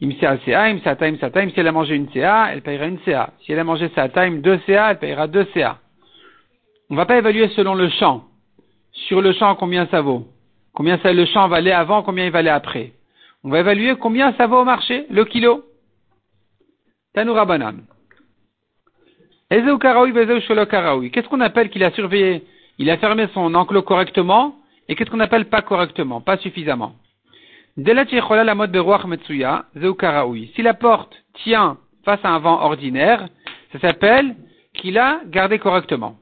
Imsa 0.00 0.38
CA, 0.44 0.62
Imsa 0.64 0.96
Taim, 0.96 1.16
Taim, 1.16 1.50
si 1.50 1.60
elle 1.60 1.66
a 1.66 1.72
mangé 1.72 1.94
une 1.96 2.08
CA, 2.10 2.50
elle 2.52 2.62
payera 2.62 2.86
une 2.86 3.00
CA. 3.04 3.30
Si 3.40 3.52
elle 3.52 3.58
a 3.58 3.64
mangé 3.64 3.90
sa 3.94 4.08
Taim, 4.08 4.38
deux 4.38 4.58
CA, 4.66 4.92
elle 4.92 4.98
payera 4.98 5.26
deux 5.26 5.46
CA. 5.52 5.78
On 6.88 6.94
ne 6.94 6.98
va 6.98 7.04
pas 7.04 7.18
évaluer 7.18 7.48
selon 7.48 7.74
le 7.74 7.88
champ. 7.88 8.24
Sur 8.92 9.20
le 9.20 9.32
champ, 9.32 9.54
combien 9.56 9.86
ça 9.86 10.00
vaut? 10.00 10.26
Combien 10.78 10.96
ça, 10.98 11.12
le 11.12 11.26
champ 11.26 11.48
valait 11.48 11.72
avant, 11.72 12.04
combien 12.04 12.26
il 12.26 12.30
valait 12.30 12.50
après. 12.50 12.92
On 13.42 13.50
va 13.50 13.58
évaluer 13.58 13.96
combien 13.96 14.32
ça 14.34 14.46
vaut 14.46 14.60
au 14.60 14.64
marché, 14.64 15.06
le 15.10 15.24
kilo. 15.24 15.64
Tanoura 17.14 17.44
Banan. 17.46 17.78
Qu'est-ce 19.50 21.28
qu'on 21.28 21.40
appelle 21.40 21.70
qu'il 21.70 21.82
a 21.82 21.90
surveillé, 21.90 22.44
il 22.78 22.88
a 22.90 22.96
fermé 22.96 23.26
son 23.34 23.56
enclos 23.56 23.82
correctement, 23.82 24.54
et 24.88 24.94
qu'est-ce 24.94 25.10
qu'on 25.10 25.16
n'appelle 25.16 25.46
pas 25.46 25.62
correctement, 25.62 26.20
pas 26.20 26.36
suffisamment? 26.36 26.94
Si 27.76 27.82
la 30.62 30.74
porte 30.74 31.24
tient 31.42 31.76
face 32.04 32.20
à 32.22 32.28
un 32.28 32.38
vent 32.38 32.62
ordinaire, 32.62 33.26
ça 33.72 33.80
s'appelle 33.80 34.36
qu'il 34.74 34.96
a 34.96 35.22
gardé 35.26 35.58
correctement. 35.58 36.14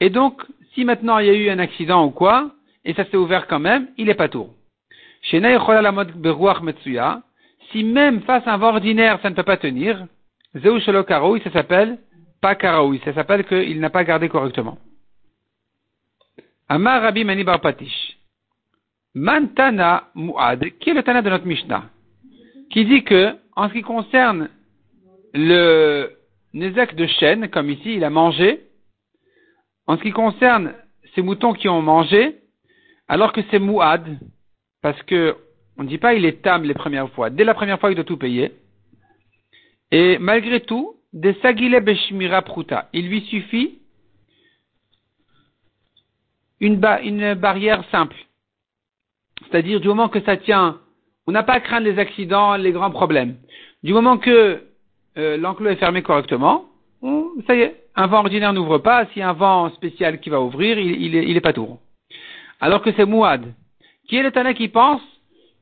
Et 0.00 0.10
donc, 0.10 0.42
si 0.74 0.84
maintenant 0.84 1.16
il 1.16 1.26
y 1.28 1.30
a 1.30 1.34
eu 1.34 1.48
un 1.48 1.60
accident 1.60 2.04
ou 2.04 2.10
quoi, 2.10 2.50
et 2.84 2.94
ça 2.94 3.04
s'est 3.06 3.16
ouvert 3.16 3.46
quand 3.46 3.60
même, 3.60 3.88
il 3.96 4.08
est 4.08 4.14
pas 4.14 4.28
tour. 4.28 4.54
Si 5.30 5.40
même 7.82 8.20
face 8.22 8.46
à 8.46 8.54
un 8.54 8.56
vent 8.58 8.68
ordinaire, 8.68 9.18
ça 9.22 9.30
ne 9.30 9.34
peut 9.34 9.42
pas 9.42 9.56
tenir, 9.56 10.06
ça 10.54 11.50
s'appelle 11.52 11.98
pas 12.40 12.54
karaoui, 12.54 13.00
ça 13.04 13.14
s'appelle 13.14 13.44
qu'il 13.44 13.80
n'a 13.80 13.90
pas 13.90 14.04
gardé 14.04 14.28
correctement. 14.28 14.78
Amar 16.68 17.02
Rabbi 17.02 17.24
Mani 17.24 17.44
Patish. 17.44 18.18
Mantana 19.14 20.08
Muad, 20.14 20.64
qui 20.80 20.90
est 20.90 20.94
le 20.94 21.02
Tana 21.02 21.22
de 21.22 21.30
notre 21.30 21.46
Mishnah, 21.46 21.84
qui 22.70 22.84
dit 22.84 23.04
que, 23.04 23.36
en 23.54 23.68
ce 23.68 23.74
qui 23.74 23.82
concerne 23.82 24.50
le 25.32 26.10
Nezek 26.52 26.94
de 26.96 27.06
chêne, 27.06 27.48
comme 27.48 27.70
ici, 27.70 27.94
il 27.94 28.04
a 28.04 28.10
mangé, 28.10 28.60
en 29.86 29.96
ce 29.96 30.02
qui 30.02 30.10
concerne 30.10 30.74
ces 31.14 31.22
moutons 31.22 31.52
qui 31.52 31.68
ont 31.68 31.80
mangé, 31.80 32.40
alors 33.08 33.32
que 33.32 33.40
c'est 33.50 33.58
Muad, 33.58 34.18
parce 34.82 35.00
que 35.02 35.36
on 35.76 35.82
ne 35.82 35.88
dit 35.88 35.98
pas 35.98 36.14
il 36.14 36.24
est 36.24 36.42
tam 36.42 36.62
les 36.64 36.74
premières 36.74 37.10
fois, 37.10 37.30
dès 37.30 37.44
la 37.44 37.54
première 37.54 37.80
fois 37.80 37.90
il 37.90 37.94
doit 37.94 38.04
tout 38.04 38.16
payer, 38.16 38.52
et 39.90 40.18
malgré 40.18 40.60
tout, 40.60 40.96
des 41.12 41.34
sagile 41.34 41.78
beshmira 41.80 42.42
pruta, 42.42 42.88
il 42.92 43.08
lui 43.08 43.22
suffit 43.22 43.78
une 46.60 46.76
barrière 47.34 47.84
simple. 47.90 48.16
C'est-à-dire 49.42 49.80
du 49.80 49.88
moment 49.88 50.08
que 50.08 50.20
ça 50.22 50.36
tient, 50.36 50.80
on 51.26 51.32
n'a 51.32 51.42
pas 51.42 51.54
à 51.54 51.60
craindre 51.60 51.86
les 51.86 51.98
accidents, 51.98 52.56
les 52.56 52.72
grands 52.72 52.90
problèmes. 52.90 53.36
Du 53.82 53.92
moment 53.92 54.18
que 54.18 54.62
euh, 55.16 55.36
l'enclos 55.36 55.70
est 55.70 55.76
fermé 55.76 56.02
correctement, 56.02 56.66
ça 57.46 57.54
y 57.54 57.60
est, 57.60 57.84
un 57.94 58.06
vent 58.06 58.20
ordinaire 58.20 58.52
n'ouvre 58.52 58.78
pas, 58.78 59.06
s'il 59.06 59.20
y 59.20 59.22
a 59.22 59.28
un 59.28 59.34
vent 59.34 59.70
spécial 59.70 60.20
qui 60.20 60.30
va 60.30 60.40
ouvrir, 60.40 60.78
il, 60.78 61.14
il, 61.14 61.36
est, 61.36 61.40
pas 61.40 61.52
tour. 61.52 61.78
Alors 62.64 62.80
que 62.80 62.92
c'est 62.92 63.04
Mouad. 63.04 63.52
Qui 64.08 64.16
est 64.16 64.22
le 64.22 64.30
Tana 64.30 64.54
qui 64.54 64.68
pense 64.68 65.02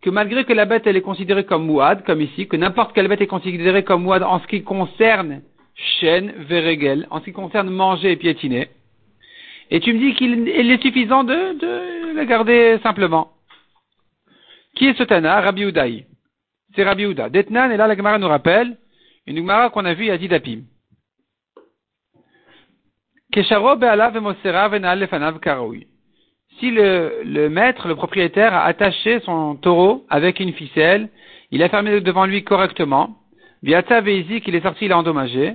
que 0.02 0.08
malgré 0.08 0.44
que 0.44 0.52
la 0.52 0.66
bête 0.66 0.86
elle 0.86 0.96
est 0.96 1.08
considérée 1.10 1.44
comme 1.44 1.66
Mouad, 1.66 2.04
comme 2.04 2.20
ici, 2.20 2.46
que 2.46 2.56
n'importe 2.56 2.92
quelle 2.94 3.08
bête 3.08 3.20
est 3.20 3.26
considérée 3.26 3.82
comme 3.82 4.04
Mouad 4.04 4.22
en 4.22 4.38
ce 4.38 4.46
qui 4.46 4.62
concerne 4.62 5.42
chêne, 5.98 6.32
verregel, 6.48 7.08
en 7.10 7.18
ce 7.18 7.24
qui 7.24 7.32
concerne 7.32 7.70
manger 7.70 8.12
et 8.12 8.16
piétiner, 8.16 8.68
et 9.68 9.80
tu 9.80 9.92
me 9.92 9.98
dis 9.98 10.14
qu'il 10.14 10.48
est 10.48 10.80
suffisant 10.80 11.24
de, 11.24 11.58
de 11.58 12.14
le 12.14 12.24
garder 12.24 12.78
simplement. 12.84 13.32
Qui 14.76 14.86
est 14.86 14.96
ce 14.96 15.02
Tana 15.02 15.40
Rabbi 15.40 15.62
Udaï. 15.62 16.06
C'est 16.76 16.84
Rabbi 16.84 17.02
Uda. 17.02 17.30
Detnan, 17.30 17.72
et 17.72 17.76
là 17.76 17.88
la 17.88 17.96
Gemara 17.96 18.20
nous 18.20 18.28
rappelle, 18.28 18.76
une 19.26 19.38
Gemara 19.38 19.70
qu'on 19.70 19.84
a 19.86 19.94
vue 19.94 20.10
à 20.10 20.18
Didapim. 20.18 20.60
Si 26.58 26.70
le, 26.70 27.48
maître, 27.48 27.88
le 27.88 27.96
propriétaire, 27.96 28.54
a 28.54 28.64
attaché 28.64 29.20
son 29.20 29.56
taureau 29.56 30.04
avec 30.08 30.40
une 30.40 30.52
ficelle, 30.52 31.08
il 31.50 31.62
a 31.62 31.68
fermé 31.68 32.00
devant 32.00 32.24
lui 32.24 32.44
correctement, 32.44 33.16
Viata 33.62 34.00
Veizi, 34.00 34.40
qu'il 34.40 34.54
est 34.54 34.62
sorti, 34.62 34.86
il 34.86 34.92
a 34.92 34.98
endommagé, 34.98 35.54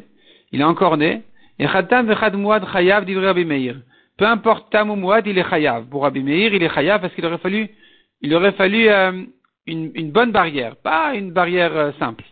il 0.51 0.61
est 0.61 0.65
encore 0.65 0.97
né, 0.97 1.23
et 1.59 1.65
Khatam 1.65 2.07
Muad 2.35 2.65
Chayav 2.71 3.05
Rabbi 3.07 3.45
Meir. 3.45 3.77
Peu 4.17 4.25
importe 4.25 4.71
Tam 4.71 4.89
ou 4.89 4.95
Muad, 4.95 5.25
il 5.27 5.37
est 5.37 5.49
Chayav. 5.49 5.85
Pour 5.85 6.03
Rabbi 6.03 6.23
Meir, 6.23 6.53
il 6.53 6.63
est 6.63 6.73
Chayav 6.73 7.01
parce 7.01 7.13
qu'il 7.13 7.25
aurait 7.25 7.37
fallu, 7.37 7.69
il 8.21 8.33
aurait 8.33 8.53
fallu 8.53 8.89
euh, 8.89 9.23
une, 9.65 10.11
bonne 10.11 10.31
barrière, 10.31 10.75
pas 10.77 11.13
une 11.15 11.31
barrière 11.31 11.75
euh, 11.75 11.91
simple. 11.99 12.23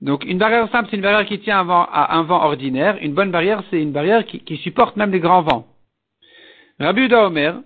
Donc 0.00 0.24
une 0.24 0.38
barrière 0.38 0.70
simple, 0.70 0.88
c'est 0.90 0.96
une 0.96 1.02
barrière 1.02 1.26
qui 1.26 1.40
tient 1.40 1.66
à 1.68 2.16
un 2.16 2.22
vent 2.22 2.42
ordinaire. 2.42 2.96
Une 3.02 3.14
bonne 3.14 3.30
barrière, 3.30 3.62
c'est 3.70 3.82
une 3.82 3.92
barrière 3.92 4.24
qui, 4.24 4.40
qui, 4.40 4.56
supporte 4.56 4.96
même 4.96 5.12
les 5.12 5.20
grands 5.20 5.42
vents. 5.42 5.66
Rabbi 6.80 7.02
Uda 7.02 7.26
Omer, 7.26 7.60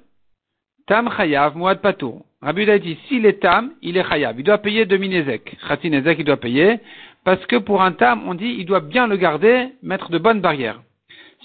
Tam 0.89 1.09
Chayav, 1.09 1.57
Muad 1.57 1.81
Patour. 1.81 2.25
Rabbi 2.43 2.63
Uda 2.63 2.81
dit, 2.81 2.99
s'il 3.07 3.25
est 3.27 3.41
Tam, 3.41 3.71
il 3.81 3.97
est 3.97 4.03
Chayav. 4.03 4.35
Il 4.37 4.43
doit 4.43 4.59
payer 4.59 4.87
demi 4.87 5.09
Nezek. 5.09 5.57
Nezek, 5.85 6.19
il 6.19 6.25
doit 6.25 6.37
payer. 6.37 6.81
Parce 7.25 7.47
que 7.47 7.55
pour 7.55 7.81
un 7.83 7.93
Tam, 7.93 8.23
on 8.27 8.35
dit, 8.35 8.57
il 8.59 8.67
doit 8.67 8.81
bien 8.81 9.07
le 9.07 9.17
garder, 9.17 9.69
mettre 9.85 10.11
de 10.11 10.19
bonnes 10.19 10.41
barrières. 10.41 10.83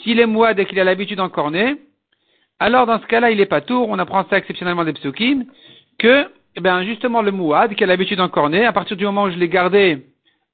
S'il 0.02 0.20
est 0.20 0.26
Muad 0.26 0.58
et 0.58 0.66
qu'il 0.66 0.80
a 0.80 0.84
l'habitude 0.84 1.18
d'encorner, 1.18 1.76
alors 2.58 2.88
dans 2.88 3.00
ce 3.00 3.06
cas-là, 3.06 3.30
il 3.30 3.40
est 3.40 3.46
Patour. 3.46 3.88
On 3.88 4.00
apprend 4.00 4.26
ça 4.32 4.40
exceptionnellement 4.40 4.84
des 4.84 4.94
psukim, 4.94 5.46
que, 6.00 6.26
eh 6.56 6.62
bien, 6.62 6.82
justement, 6.82 7.22
le 7.22 7.32
Muad, 7.32 7.76
qui 7.76 7.84
a 7.84 7.88
l'habitude 7.88 8.18
d'encorner, 8.18 8.66
à 8.66 8.74
partir 8.74 8.98
du 8.98 9.06
moment 9.06 9.26
où 9.26 9.30
je 9.30 9.38
l'ai 9.38 9.48
gardé 9.48 10.08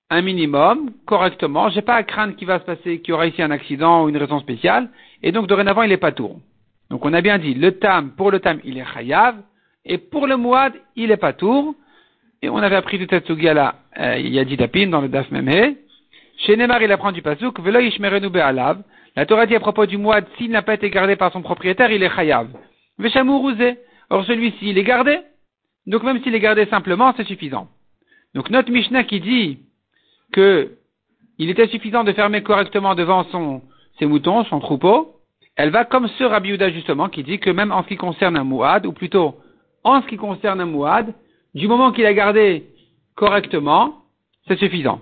un 0.10 0.21
minimum, 0.21 0.91
correctement. 1.06 1.69
J'ai 1.69 1.82
pas 1.82 1.95
à 1.95 2.04
craindre 2.04 2.36
qu'il 2.36 2.47
va 2.47 2.60
se 2.60 2.65
passer, 2.65 2.99
qu'il 2.99 3.12
y 3.12 3.13
aura 3.13 3.25
ici 3.28 3.41
un 3.41 3.51
accident 3.51 4.04
ou 4.04 4.10
une 4.10 4.17
raison 4.17 4.41
spéciale. 4.41 4.89
Et 5.23 5.32
donc, 5.32 5.47
dorénavant, 5.47 5.84
il 5.84 5.93
est 5.93 5.97
pas 5.97 6.12
tour. 6.12 6.41
Donc, 6.89 7.05
on 7.05 7.13
a 7.13 7.21
bien 7.21 7.37
dit, 7.37 7.53
le 7.53 7.73
tam, 7.79 8.11
pour 8.11 8.31
le 8.31 8.39
tam, 8.39 8.59
il 8.63 8.77
est 8.77 8.85
chayav. 8.85 9.35
Et 9.85 9.97
pour 9.97 10.27
le 10.27 10.37
mouad, 10.37 10.73
il 10.95 11.11
est 11.11 11.17
pas 11.17 11.33
tour. 11.33 11.75
Et 12.41 12.49
on 12.49 12.57
avait 12.57 12.75
appris 12.75 12.97
de 12.99 13.07
cette 13.09 13.29
là 13.29 13.75
euh, 13.97 14.17
il 14.17 14.33
y 14.33 14.39
a 14.39 14.45
dit 14.45 14.57
tapin 14.57 14.87
dans 14.87 15.01
le 15.01 15.07
daf 15.07 15.31
memhe. 15.31 15.75
Chez 16.37 16.57
Neymar, 16.57 16.81
il 16.81 16.91
apprend 16.91 17.11
du 17.11 17.21
pasouk, 17.21 17.59
velo. 17.59 17.79
La 19.15 19.25
Torah 19.25 19.45
dit 19.45 19.55
à 19.55 19.59
propos 19.59 19.85
du 19.85 19.97
mouad, 19.97 20.25
s'il 20.37 20.51
n'a 20.51 20.61
pas 20.61 20.73
été 20.73 20.89
gardé 20.89 21.15
par 21.15 21.31
son 21.31 21.41
propriétaire, 21.41 21.91
il 21.91 22.03
est 22.03 22.13
chayav. 22.13 22.49
Veshamourouzé. 22.97 23.79
Or, 24.09 24.25
celui-ci, 24.25 24.69
il 24.69 24.77
est 24.77 24.83
gardé. 24.83 25.19
Donc, 25.87 26.03
même 26.03 26.21
s'il 26.21 26.35
est 26.35 26.39
gardé 26.39 26.65
simplement, 26.65 27.13
c'est 27.15 27.25
suffisant. 27.25 27.67
Donc, 28.33 28.49
notre 28.49 28.71
Mishnah 28.71 29.03
qui 29.05 29.19
dit, 29.21 29.59
que 30.31 30.77
il 31.37 31.49
était 31.49 31.67
suffisant 31.67 32.03
de 32.03 32.13
fermer 32.13 32.43
correctement 32.43 32.95
devant 32.95 33.23
son, 33.25 33.61
ses 33.99 34.05
moutons, 34.05 34.45
son 34.45 34.59
troupeau, 34.59 35.14
elle 35.55 35.69
va 35.69 35.85
comme 35.85 36.07
ce 36.07 36.23
Rabbi 36.23 36.57
justement 36.73 37.09
qui 37.09 37.23
dit 37.23 37.39
que 37.39 37.49
même 37.49 37.71
en 37.71 37.83
ce 37.83 37.87
qui 37.87 37.97
concerne 37.97 38.35
un 38.37 38.43
mouad, 38.43 38.85
ou 38.85 38.91
plutôt 38.91 39.35
en 39.83 40.01
ce 40.01 40.07
qui 40.07 40.17
concerne 40.17 40.59
un 40.59 40.65
mouad, 40.65 41.13
du 41.53 41.67
moment 41.67 41.91
qu'il 41.91 42.05
a 42.05 42.13
gardé 42.13 42.65
correctement, 43.15 43.95
c'est 44.47 44.59
suffisant. 44.59 44.99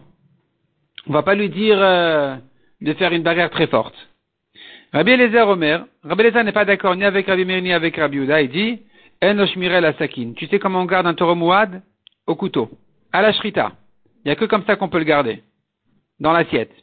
On 1.08 1.14
va 1.14 1.24
pas 1.24 1.36
lui 1.36 1.50
dire 1.50 1.78
euh, 1.80 2.36
de 2.82 2.94
faire 2.94 3.12
une 3.12 3.24
barrière 3.24 3.50
très 3.50 3.68
forte. 3.68 3.96
Rabbi 4.94 5.12
Eliezer 5.12 5.48
Omer, 5.48 5.86
Rabbi 6.04 6.22
Eliezer 6.22 6.44
n'est 6.44 6.52
pas 6.52 6.66
d'accord 6.66 6.96
ni 6.96 7.04
avec 7.04 7.26
Rabbi 7.26 7.46
Meir 7.46 7.62
ni 7.62 7.74
avec 7.74 7.98
Rabbi 7.98 8.18
Uda, 8.18 8.42
il 8.42 8.50
dit. 8.50 8.80
Tu 10.36 10.48
sais 10.48 10.60
comment 10.60 10.82
on 10.82 10.86
garde 10.86 11.08
un 11.08 11.14
taureau 11.14 11.36
mouad? 11.36 11.82
Au 12.28 12.36
couteau. 12.36 12.70
À 13.14 13.22
la 13.22 13.32
shrita. 13.32 13.72
Il 14.18 14.28
n'y 14.28 14.32
a 14.32 14.36
que 14.36 14.46
comme 14.46 14.66
ça 14.66 14.76
qu'on 14.76 14.90
peut 14.90 15.00
le 15.00 15.06
garder, 15.06 15.44
dans 16.20 16.34
l'assiette. 16.34 16.74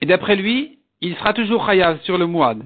Et 0.00 0.06
d'après 0.06 0.34
lui, 0.36 0.75
il 1.00 1.14
sera 1.16 1.32
toujours 1.32 1.66
chayav 1.66 2.00
sur 2.02 2.18
le 2.18 2.26
mouad. 2.26 2.62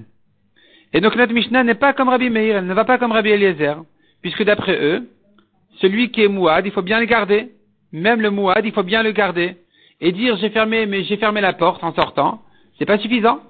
Et 0.93 1.01
donc 1.01 1.17
notre 1.17 1.33
Mishnah 1.33 1.65
n'est 1.65 1.75
pas 1.75 1.93
comme 1.93 2.09
Rabbi 2.09 2.31
Meir, 2.31 2.57
elle 2.57 2.67
ne 2.67 2.75
va 2.75 2.85
pas 2.85 2.99
comme 2.99 3.13
Rabbi 3.13 3.31
Eliezer, 3.31 3.83
puisque 4.23 4.45
d'après 4.45 4.77
eux, 4.81 5.09
celui 5.81 6.11
qui 6.11 6.23
est 6.23 6.29
mouad, 6.29 6.67
il 6.67 6.73
faut 6.73 6.83
bien 6.83 7.01
le 7.01 7.07
garder. 7.07 7.51
Même 7.93 8.21
le 8.21 8.31
mouad, 8.31 8.65
il 8.65 8.73
faut 8.73 8.83
bien 8.83 9.03
le 9.03 9.13
garder. 9.13 9.57
Et 10.01 10.13
dire 10.13 10.37
j'ai 10.37 10.51
fermé, 10.51 10.87
mais 10.87 11.05
j'ai 11.05 11.17
fermé 11.17 11.41
la 11.41 11.53
porte 11.53 11.83
en 11.85 11.95
sortant, 11.95 12.43
c'est 12.79 12.87
pas 12.87 12.99
suffisant. 12.99 13.41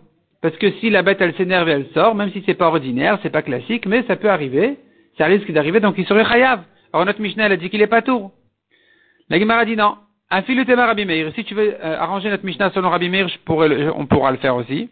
Parce 0.42 0.56
que 0.56 0.70
si 0.80 0.88
la 0.88 1.02
bête 1.02 1.20
elle 1.20 1.34
s'énerve 1.34 1.68
et 1.68 1.72
elle 1.72 1.88
sort, 1.92 2.14
même 2.14 2.32
si 2.32 2.42
c'est 2.46 2.54
pas 2.54 2.68
ordinaire, 2.68 3.18
c'est 3.22 3.30
pas 3.30 3.42
classique, 3.42 3.86
mais 3.86 4.02
ça 4.04 4.16
peut 4.16 4.30
arriver, 4.30 4.78
ça 5.18 5.26
risque 5.26 5.50
d'arriver, 5.52 5.80
donc 5.80 5.96
il 5.98 6.06
serait 6.06 6.24
chayav. 6.24 6.62
Alors 6.92 7.04
notre 7.06 7.20
Mishnah 7.20 7.46
elle 7.46 7.52
a 7.52 7.56
dit 7.56 7.68
qu'il 7.68 7.82
est 7.82 7.86
pas 7.86 8.02
tour. 8.02 8.32
La 9.28 9.38
Gemara 9.38 9.64
dit 9.64 9.76
non. 9.76 9.96
Tema 10.30 10.86
Rabbi 10.86 11.04
Meir. 11.04 11.32
Si 11.34 11.44
tu 11.44 11.54
veux 11.54 11.74
euh, 11.74 11.98
arranger 11.98 12.30
notre 12.30 12.44
Mishnah 12.44 12.70
selon 12.70 12.90
Rabbi 12.90 13.08
Meir, 13.08 13.28
on 13.48 14.06
pourra 14.06 14.30
le 14.30 14.38
faire 14.38 14.54
aussi. 14.56 14.88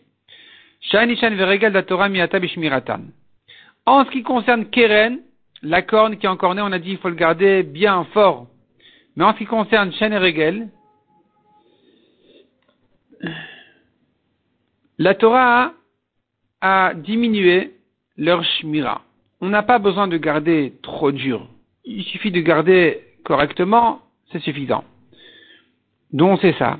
En 3.86 4.04
ce 4.04 4.10
qui 4.10 4.22
concerne 4.22 4.66
Keren, 4.66 5.20
la 5.62 5.82
corne 5.82 6.18
qui 6.18 6.26
est 6.26 6.28
encornée, 6.28 6.62
on 6.62 6.72
a 6.72 6.78
dit 6.78 6.90
il 6.92 6.98
faut 6.98 7.08
le 7.08 7.14
garder 7.14 7.62
bien 7.62 8.04
fort. 8.12 8.46
Mais 9.16 9.24
en 9.24 9.32
ce 9.32 9.38
qui 9.38 9.46
concerne 9.46 9.92
Shen 9.92 10.12
et 10.12 10.18
Regel, 10.18 10.68
la 14.98 15.14
Torah 15.14 15.72
a 16.60 16.94
diminué 16.94 17.74
leur 18.16 18.44
shmira. 18.44 19.02
On 19.40 19.48
n'a 19.48 19.62
pas 19.62 19.78
besoin 19.78 20.08
de 20.08 20.16
garder 20.16 20.74
trop 20.82 21.12
dur. 21.12 21.48
Il 21.84 22.02
suffit 22.04 22.32
de 22.32 22.40
garder 22.40 23.04
correctement 23.24 24.00
c'est 24.30 24.40
suffisant. 24.40 24.84
Donc 26.12 26.38
c'est 26.40 26.54
ça. 26.54 26.78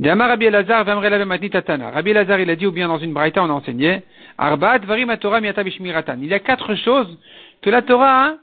Rabbi 0.00 0.46
Elazar, 0.46 0.86
Rabbi 0.86 2.10
Elazar, 2.10 2.40
il 2.40 2.50
a 2.50 2.56
dit, 2.56 2.66
ou 2.66 2.72
bien 2.72 2.86
dans 2.86 2.98
une 2.98 3.12
braïta, 3.12 3.42
on 3.42 3.50
a 3.50 3.52
enseigné, 3.52 4.02
Arbat, 4.36 4.78
Varim, 4.78 5.16
Torah, 5.16 5.40
Il 5.40 6.26
y 6.26 6.34
a 6.34 6.38
quatre 6.38 6.74
choses 6.76 7.18
que 7.62 7.70
la 7.70 7.82
Torah 7.82 8.36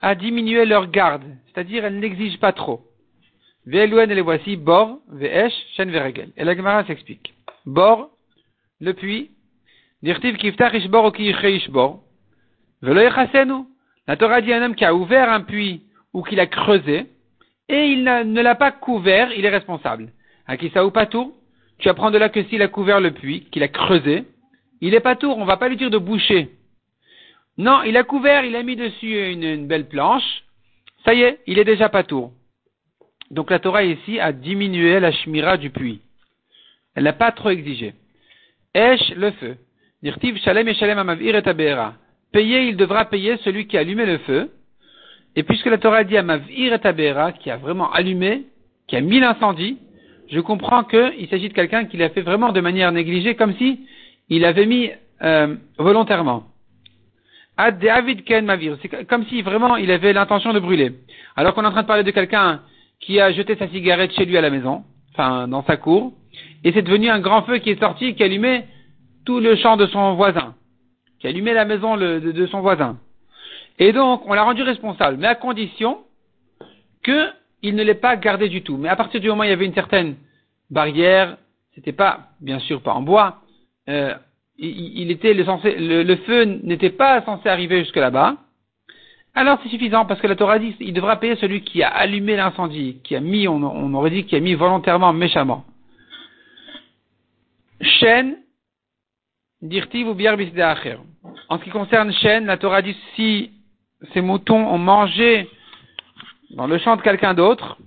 a 0.00 0.14
diminué 0.14 0.64
leur 0.64 0.90
garde, 0.90 1.24
c'est-à-dire 1.46 1.84
elle 1.84 1.98
n'exige 1.98 2.38
pas 2.38 2.52
trop. 2.52 2.80
Ve'eluen, 3.66 4.10
et 4.10 4.14
les 4.14 4.22
voici, 4.22 4.56
Bor, 4.56 5.00
Ve'esh, 5.10 5.52
Shen, 5.76 5.90
Veregel. 5.90 6.30
Et 6.36 6.44
la 6.44 6.56
Gemara 6.56 6.84
s'explique. 6.84 7.34
Bor, 7.66 8.10
le 8.80 8.94
puits, 8.94 9.30
Dirtiv, 10.02 10.36
Kiftach, 10.36 10.72
Ishbor, 10.72 11.04
Oki, 11.04 11.30
Ishbor. 11.30 12.00
Ve'lo, 12.80 13.66
La 14.06 14.16
Torah 14.16 14.40
dit 14.40 14.52
un 14.52 14.62
homme 14.62 14.74
qui 14.74 14.84
a 14.84 14.94
ouvert 14.94 15.30
un 15.30 15.40
puits 15.40 15.82
ou 16.14 16.22
qui 16.22 16.36
l'a 16.36 16.46
creusé, 16.46 17.06
et 17.68 17.86
il 17.86 18.04
ne 18.04 18.40
l'a 18.40 18.54
pas 18.54 18.70
couvert, 18.70 19.32
il 19.32 19.44
est 19.44 19.50
responsable. 19.50 20.12
Akisa 20.46 20.84
ou 20.84 20.92
tout 21.10 21.34
tu 21.78 21.88
apprends 21.88 22.10
de 22.10 22.18
là 22.18 22.28
que 22.28 22.42
s'il 22.44 22.62
a 22.62 22.68
couvert 22.68 23.00
le 23.00 23.10
puits, 23.10 23.48
qu'il 23.50 23.62
a 23.62 23.68
creusé, 23.68 24.24
il 24.80 24.94
est 24.94 25.00
pas 25.00 25.16
tour, 25.16 25.36
on 25.36 25.44
va 25.44 25.56
pas 25.56 25.68
lui 25.68 25.76
dire 25.76 25.90
de 25.90 25.98
boucher. 25.98 26.50
Non, 27.58 27.82
il 27.82 27.96
a 27.96 28.02
couvert, 28.02 28.44
il 28.44 28.56
a 28.56 28.62
mis 28.62 28.76
dessus 28.76 29.32
une, 29.32 29.66
belle 29.66 29.88
planche, 29.88 30.44
ça 31.04 31.14
y 31.14 31.22
est, 31.22 31.40
il 31.46 31.58
est 31.58 31.64
déjà 31.64 31.88
pas 31.88 32.02
tour. 32.02 32.32
Donc 33.30 33.50
la 33.50 33.58
Torah 33.58 33.84
ici 33.84 34.20
a 34.20 34.32
diminué 34.32 35.00
la 35.00 35.12
shmira 35.12 35.56
du 35.56 35.70
puits. 35.70 36.00
Elle 36.94 37.04
n'a 37.04 37.12
pas 37.12 37.32
trop 37.32 37.50
exigé. 37.50 37.94
Esh, 38.74 39.10
le 39.16 39.30
feu. 39.32 39.56
Dirtiv 40.02 40.38
shalem 40.38 40.68
et 40.68 40.74
shalem 40.74 40.98
amavir 40.98 41.34
et 41.34 41.42
Payer, 42.32 42.68
il 42.68 42.76
devra 42.76 43.06
payer 43.06 43.36
celui 43.38 43.66
qui 43.66 43.76
a 43.76 43.80
allumé 43.80 44.04
le 44.04 44.18
feu. 44.18 44.50
Et 45.36 45.42
puisque 45.42 45.66
la 45.66 45.76
Torah 45.76 46.02
dit 46.02 46.16
à 46.16 46.22
Mavir 46.22 46.72
et 46.72 46.78
Tabera, 46.78 47.32
qui 47.32 47.50
a 47.50 47.58
vraiment 47.58 47.92
allumé, 47.92 48.46
qui 48.88 48.96
a 48.96 49.02
mis 49.02 49.20
l'incendie, 49.20 49.76
je 50.30 50.40
comprends 50.40 50.82
qu'il 50.82 51.28
s'agit 51.28 51.50
de 51.50 51.54
quelqu'un 51.54 51.84
qui 51.84 51.98
l'a 51.98 52.08
fait 52.08 52.22
vraiment 52.22 52.52
de 52.52 52.60
manière 52.60 52.90
négligée, 52.90 53.36
comme 53.36 53.54
si 53.56 53.86
il 54.30 54.44
avait 54.46 54.66
mis 54.66 54.90
euh, 55.22 55.54
volontairement. 55.78 56.44
Ad 57.58 57.78
David 57.78 58.24
Ken 58.24 58.46
Mavir, 58.46 58.76
c'est 58.80 59.06
comme 59.06 59.24
si 59.26 59.42
vraiment 59.42 59.76
il 59.76 59.90
avait 59.90 60.12
l'intention 60.12 60.52
de 60.52 60.58
brûler. 60.58 60.92
Alors 61.36 61.54
qu'on 61.54 61.64
est 61.64 61.66
en 61.66 61.70
train 61.70 61.82
de 61.82 61.86
parler 61.86 62.02
de 62.02 62.10
quelqu'un 62.10 62.62
qui 63.00 63.20
a 63.20 63.30
jeté 63.30 63.56
sa 63.56 63.68
cigarette 63.68 64.12
chez 64.12 64.24
lui 64.24 64.36
à 64.36 64.40
la 64.40 64.50
maison, 64.50 64.84
enfin 65.12 65.48
dans 65.48 65.64
sa 65.64 65.76
cour, 65.76 66.12
et 66.64 66.72
c'est 66.72 66.82
devenu 66.82 67.08
un 67.08 67.20
grand 67.20 67.42
feu 67.42 67.58
qui 67.58 67.70
est 67.70 67.80
sorti, 67.80 68.14
qui 68.14 68.22
allumait 68.22 68.66
tout 69.24 69.40
le 69.40 69.54
champ 69.56 69.76
de 69.76 69.86
son 69.86 70.14
voisin, 70.14 70.54
qui 71.20 71.26
allumait 71.26 71.54
la 71.54 71.66
maison 71.66 71.96
de 71.96 72.46
son 72.50 72.60
voisin. 72.60 72.98
Et 73.78 73.92
donc, 73.92 74.22
on 74.26 74.32
l'a 74.32 74.42
rendu 74.42 74.62
responsable, 74.62 75.18
mais 75.18 75.26
à 75.26 75.34
condition 75.34 75.98
que 77.02 77.30
il 77.62 77.74
ne 77.74 77.82
l'est 77.82 77.94
pas 77.94 78.16
gardé 78.16 78.48
du 78.48 78.62
tout. 78.62 78.76
Mais 78.76 78.88
à 78.88 78.96
partir 78.96 79.20
du 79.20 79.28
moment 79.28 79.42
où 79.42 79.44
il 79.44 79.50
y 79.50 79.52
avait 79.52 79.66
une 79.66 79.74
certaine 79.74 80.16
barrière, 80.70 81.36
c'était 81.74 81.92
pas, 81.92 82.28
bien 82.40 82.58
sûr, 82.58 82.80
pas 82.82 82.92
en 82.92 83.02
bois, 83.02 83.42
euh, 83.88 84.14
il, 84.58 85.10
était 85.10 85.34
le, 85.34 85.44
censé, 85.44 85.74
le, 85.76 86.16
feu 86.16 86.44
n'était 86.44 86.90
pas 86.90 87.22
censé 87.22 87.48
arriver 87.48 87.80
jusque 87.80 87.96
là-bas, 87.96 88.36
alors 89.34 89.58
c'est 89.62 89.68
suffisant 89.68 90.06
parce 90.06 90.20
que 90.20 90.26
la 90.26 90.34
Torah 90.34 90.58
dit 90.58 90.74
il 90.80 90.94
devra 90.94 91.20
payer 91.20 91.36
celui 91.36 91.60
qui 91.60 91.82
a 91.82 91.88
allumé 91.88 92.36
l'incendie, 92.36 93.00
qui 93.04 93.14
a 93.14 93.20
mis, 93.20 93.46
on, 93.46 93.92
aurait 93.92 94.10
dit 94.10 94.24
qui 94.24 94.34
a 94.34 94.40
mis 94.40 94.54
volontairement, 94.54 95.12
méchamment. 95.12 95.64
Chêne, 97.82 98.38
dirtiv 99.60 100.08
ou 100.08 100.14
bière 100.14 100.38
En 101.50 101.58
ce 101.58 101.64
qui 101.64 101.70
concerne 101.70 102.12
chêne, 102.14 102.46
la 102.46 102.56
Torah 102.56 102.80
dit 102.80 102.96
si 103.14 103.50
ces 104.12 104.20
moutons 104.20 104.66
ont 104.66 104.78
mangé 104.78 105.48
dans 106.50 106.66
le 106.66 106.78
champ 106.78 106.96
de 106.96 107.02
quelqu'un 107.02 107.34
d'autre, 107.34 107.78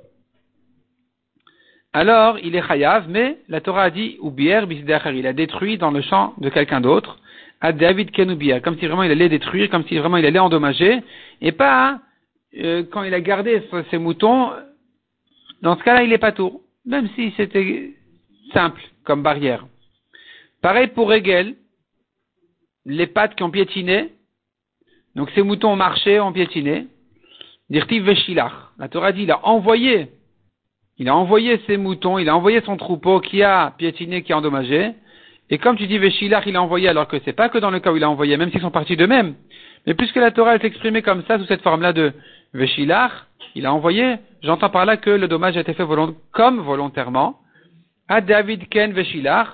alors 1.94 2.38
il 2.40 2.56
est 2.56 2.68
chayav, 2.68 3.10
mais 3.10 3.40
la 3.48 3.62
Torah 3.62 3.84
a 3.84 3.90
dit 3.90 4.18
bière 4.22 4.68
il 4.70 5.28
a 5.28 5.34
détruit 5.34 5.78
dans 5.78 5.92
le 5.92 6.02
champ 6.02 6.34
de 6.38 6.50
quelqu'un 6.50 6.82
d'autre, 6.82 7.20
à 7.62 7.74
David 7.74 8.12
Kenubia, 8.12 8.60
comme 8.60 8.78
si 8.78 8.86
vraiment 8.86 9.04
il 9.04 9.12
allait 9.12 9.30
détruire, 9.30 9.70
comme 9.70 9.86
si 9.86 9.98
vraiment 9.98 10.18
il 10.18 10.26
allait 10.26 10.40
endommager, 10.40 11.02
et 11.42 11.52
pas 11.52 12.00
euh, 12.58 12.84
quand 12.92 13.04
il 13.04 13.14
a 13.14 13.22
gardé 13.22 13.64
ses 13.90 13.98
moutons, 13.98 14.52
dans 15.62 15.78
ce 15.78 15.84
cas-là 15.84 16.04
il 16.04 16.14
est 16.14 16.20
pas 16.20 16.32
tour, 16.32 16.62
même 16.86 17.10
si 17.16 17.34
c'était 17.38 17.92
simple 18.54 18.82
comme 19.04 19.24
barrière. 19.24 19.66
Pareil 20.62 20.88
pour 20.88 21.12
Hegel, 21.14 21.56
les 22.86 23.08
pattes 23.08 23.36
qui 23.36 23.44
ont 23.44 23.52
piétiné, 23.52 24.14
donc 25.16 25.30
ces 25.32 25.42
moutons 25.42 25.74
ont 25.74 25.76
marché, 25.76 26.20
ont 26.20 26.32
piétiné, 26.32 26.88
Dirtiv 27.70 28.04
Veshilach. 28.04 28.52
La 28.78 28.88
Torah 28.88 29.12
dit, 29.12 29.24
il 29.24 29.32
a 29.32 29.46
envoyé, 29.46 30.10
il 30.98 31.08
a 31.08 31.16
envoyé 31.16 31.60
ses 31.68 31.78
moutons, 31.78 32.18
il 32.18 32.30
a 32.30 32.36
envoyé 32.36 32.62
son 32.62 32.78
troupeau 32.78 33.20
qui 33.20 33.44
a 33.44 33.74
piétiné, 33.78 34.24
qui 34.24 34.34
a 34.34 34.38
endommagé. 34.38 34.92
Et 35.50 35.58
comme 35.58 35.78
tu 35.78 35.88
dis 35.88 35.98
Veshilach, 35.98 36.46
il 36.46 36.56
a 36.56 36.62
envoyé, 36.62 36.90
alors 36.90 37.08
que 37.08 37.18
c'est 37.26 37.34
pas 37.34 37.50
que 37.50 37.58
dans 37.58 37.72
le 37.72 37.80
cas 37.80 37.92
où 37.92 37.98
il 37.98 38.04
a 38.04 38.10
envoyé, 38.10 38.38
même 38.38 38.52
s'ils 38.52 38.62
sont 38.62 38.72
partis 38.72 38.98
d'eux-mêmes. 38.98 39.36
Mais 39.88 39.94
puisque 39.94 40.18
la 40.18 40.32
Torah 40.32 40.56
est 40.56 40.64
exprimée 40.64 41.02
comme 41.02 41.24
ça, 41.26 41.38
sous 41.40 41.46
cette 41.46 41.62
forme-là 41.62 41.94
de 41.94 42.14
Veshilach, 42.54 43.12
il 43.56 43.66
a 43.66 43.74
envoyé, 43.74 44.18
j'entends 44.44 44.70
par 44.70 44.86
là 44.86 44.98
que 44.98 45.10
le 45.10 45.28
dommage 45.28 45.58
a 45.58 45.62
été 45.62 45.74
fait 45.74 45.86
comme 46.32 46.60
volontairement, 46.60 47.40
à 48.08 48.22
David 48.22 48.68
Ken 48.70 48.92
Veshilach, 48.92 49.48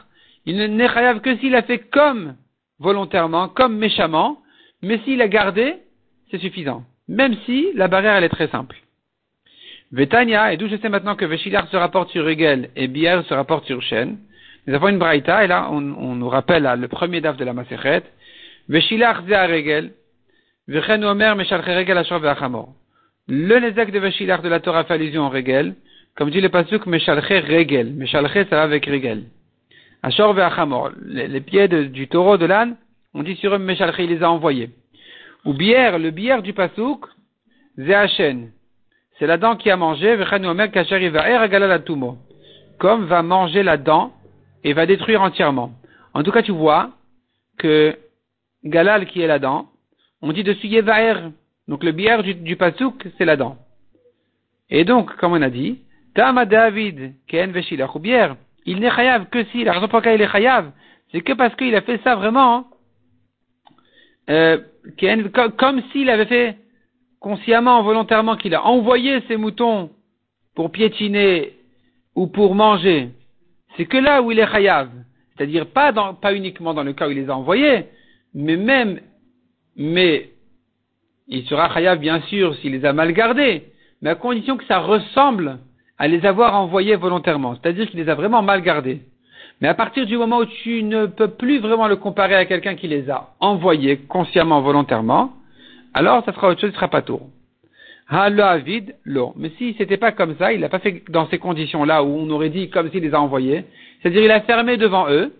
il 0.45 0.57
n'est 0.75 0.87
chayav 0.87 1.21
que 1.21 1.37
s'il 1.37 1.55
a 1.55 1.63
fait 1.63 1.79
comme 1.79 2.35
volontairement, 2.79 3.49
comme 3.49 3.77
méchamment, 3.77 4.37
mais 4.85 4.99
s'il 4.99 5.19
a 5.21 5.27
gardé, 5.27 5.77
c'est 6.29 6.37
suffisant. 6.37 6.83
Même 7.07 7.35
si 7.45 7.71
la 7.73 7.87
barrière 7.87 8.15
elle 8.17 8.23
est 8.23 8.29
très 8.29 8.47
simple. 8.49 8.77
Vetania, 9.91 10.53
et 10.53 10.57
d'où 10.57 10.67
je 10.67 10.75
sais 10.75 10.89
maintenant 10.89 11.15
que 11.15 11.25
Veshilar 11.25 11.67
se 11.69 11.77
rapporte 11.77 12.11
sur 12.11 12.23
Regel 12.23 12.69
et 12.75 12.87
Bier 12.87 13.21
se 13.27 13.33
rapporte 13.33 13.65
sur 13.65 13.81
Shen. 13.81 14.17
Nous 14.67 14.75
avons 14.75 14.89
une 14.89 14.99
braïta, 14.99 15.43
et 15.43 15.47
là 15.47 15.69
on, 15.71 15.81
nous 15.81 16.29
rappelle 16.29 16.69
le 16.79 16.87
premier 16.87 17.19
daf 17.19 17.35
de 17.35 17.45
la 17.45 17.53
Masechet. 17.53 18.03
Veshilar 18.69 19.23
à 19.31 19.47
Regel, 19.47 19.91
Vechen 20.67 21.03
Omer 21.03 21.35
Meshalche 21.35 21.65
Regel 21.65 21.97
Ashor 21.97 22.19
Ve'achamor. 22.19 22.69
Le 23.27 23.59
Nezek 23.59 23.91
de 23.91 23.99
Veshilar 23.99 24.43
de 24.43 24.49
la 24.49 24.59
Torah 24.59 24.83
fait 24.83 24.93
allusion 24.93 25.25
au 25.25 25.29
Regel, 25.29 25.73
comme 26.15 26.29
dit 26.29 26.41
le 26.41 26.49
pasuk 26.49 26.85
Meshalche 26.85 27.43
Regel. 27.47 27.91
Meshalche 27.93 28.47
ça 28.49 28.57
va 28.57 28.63
avec 28.63 28.85
Regel. 28.85 29.23
Ashor 30.03 30.33
Ve'achamor. 30.33 30.91
Les, 31.05 31.27
les 31.27 31.41
pieds 31.41 31.67
du 31.67 32.07
taureau 32.07 32.37
de 32.37 32.45
l'âne, 32.45 32.75
on 33.15 33.23
dit 33.23 33.37
sur 33.37 33.55
eux 33.55 33.57
Meshalche, 33.57 33.95
il 33.99 34.09
les 34.09 34.21
a 34.21 34.29
envoyés. 34.29 34.69
Ou 35.45 35.53
bière, 35.53 35.97
le 35.97 36.11
bière 36.11 36.43
du 36.43 36.51
pasouk, 36.53 37.05
Zéachen. 37.77 38.51
C'est 39.17 39.25
la 39.25 39.37
dent 39.37 39.55
qui 39.55 39.71
a 39.71 39.77
mangé, 39.77 40.17
comme 42.77 43.05
va 43.05 43.23
manger 43.23 43.63
la 43.63 43.77
dent 43.77 44.11
et 44.65 44.73
va 44.73 44.85
détruire 44.85 45.21
entièrement. 45.21 45.71
En 46.13 46.23
tout 46.23 46.31
cas, 46.31 46.41
tu 46.41 46.51
vois 46.51 46.91
que 47.57 47.97
Galal 48.65 49.05
qui 49.05 49.21
est 49.21 49.27
la 49.27 49.39
dent, 49.39 49.67
on 50.21 50.33
dit 50.33 50.43
dessus 50.43 50.67
Yevaer. 50.67 51.29
Donc 51.69 51.85
le 51.85 51.93
bière 51.93 52.21
du, 52.21 52.55
pasouk, 52.57 53.07
c'est 53.17 53.25
la 53.25 53.37
dent. 53.37 53.57
Et 54.69 54.83
donc, 54.83 55.15
comme 55.15 55.31
on 55.31 55.41
a 55.41 55.49
dit, 55.49 55.79
Tama 56.15 56.45
David, 56.45 57.13
Ken 57.27 57.51
Veshilach 57.51 57.95
ou 57.95 58.01
il 58.65 58.79
n'est 58.79 58.91
chayav 58.91 59.29
que 59.29 59.45
si, 59.45 59.63
la 59.63 59.73
raison 59.73 59.87
pour 59.87 59.99
laquelle 59.99 60.19
il 60.19 60.23
est 60.23 60.29
chayav, 60.31 60.71
c'est 61.11 61.21
que 61.21 61.33
parce 61.33 61.55
qu'il 61.55 61.75
a 61.75 61.81
fait 61.81 62.01
ça 62.03 62.15
vraiment, 62.15 62.65
euh, 64.29 64.57
comme 65.57 65.81
s'il 65.91 66.09
avait 66.09 66.25
fait 66.25 66.57
consciemment, 67.19 67.81
volontairement, 67.83 68.37
qu'il 68.37 68.55
a 68.55 68.65
envoyé 68.65 69.21
ses 69.27 69.37
moutons 69.37 69.89
pour 70.55 70.71
piétiner 70.71 71.53
ou 72.15 72.27
pour 72.27 72.55
manger, 72.55 73.09
c'est 73.75 73.85
que 73.85 73.97
là 73.97 74.21
où 74.21 74.31
il 74.31 74.39
est 74.39 74.47
chayav. 74.47 74.89
C'est-à-dire 75.35 75.67
pas, 75.67 75.91
pas 76.13 76.33
uniquement 76.33 76.73
dans 76.73 76.83
le 76.83 76.93
cas 76.93 77.07
où 77.07 77.11
il 77.11 77.17
les 77.17 77.29
a 77.29 77.35
envoyés, 77.35 77.85
mais 78.33 78.55
même, 78.55 79.01
mais 79.75 80.29
il 81.27 81.45
sera 81.45 81.73
chayav 81.73 81.99
bien 81.99 82.21
sûr 82.21 82.55
s'il 82.57 82.71
les 82.71 82.85
a 82.85 82.93
mal 82.93 83.11
gardés, 83.11 83.63
mais 84.01 84.11
à 84.11 84.15
condition 84.15 84.55
que 84.55 84.65
ça 84.65 84.79
ressemble 84.79 85.59
à 85.97 86.07
les 86.07 86.25
avoir 86.25 86.55
envoyés 86.55 86.95
volontairement. 86.95 87.55
C'est-à-dire 87.55 87.89
qu'il 87.89 87.99
les 87.99 88.09
a 88.09 88.15
vraiment 88.15 88.41
mal 88.41 88.61
gardés. 88.61 89.01
Mais 89.61 89.67
à 89.67 89.73
partir 89.73 90.05
du 90.05 90.17
moment 90.17 90.39
où 90.39 90.45
tu 90.45 90.83
ne 90.83 91.05
peux 91.05 91.29
plus 91.29 91.59
vraiment 91.59 91.87
le 91.87 91.95
comparer 91.95 92.35
à 92.35 92.45
quelqu'un 92.45 92.75
qui 92.75 92.87
les 92.87 93.09
a 93.09 93.29
envoyés 93.39 93.97
consciemment, 93.97 94.61
volontairement, 94.61 95.33
alors 95.93 96.23
ça 96.25 96.33
sera 96.33 96.49
autre 96.49 96.61
chose, 96.61 96.71
ce 96.71 96.75
sera 96.75 96.89
pas 96.89 97.01
tour. 97.01 97.29
vide, 98.65 98.95
l'eau. 99.05 99.33
Mais 99.37 99.51
si 99.57 99.75
c'était 99.77 99.97
pas 99.97 100.11
comme 100.11 100.35
ça, 100.37 100.51
il 100.51 100.59
n'a 100.59 100.69
pas 100.69 100.79
fait 100.79 101.03
dans 101.09 101.27
ces 101.29 101.39
conditions-là 101.39 102.03
où 102.03 102.07
on 102.07 102.29
aurait 102.31 102.49
dit 102.49 102.69
comme 102.69 102.91
s'il 102.91 103.03
les 103.03 103.13
a 103.13 103.21
envoyés. 103.21 103.65
C'est-à-dire 104.01 104.23
il 104.23 104.31
a 104.31 104.41
fermé 104.41 104.75
devant 104.77 105.09
eux, 105.09 105.33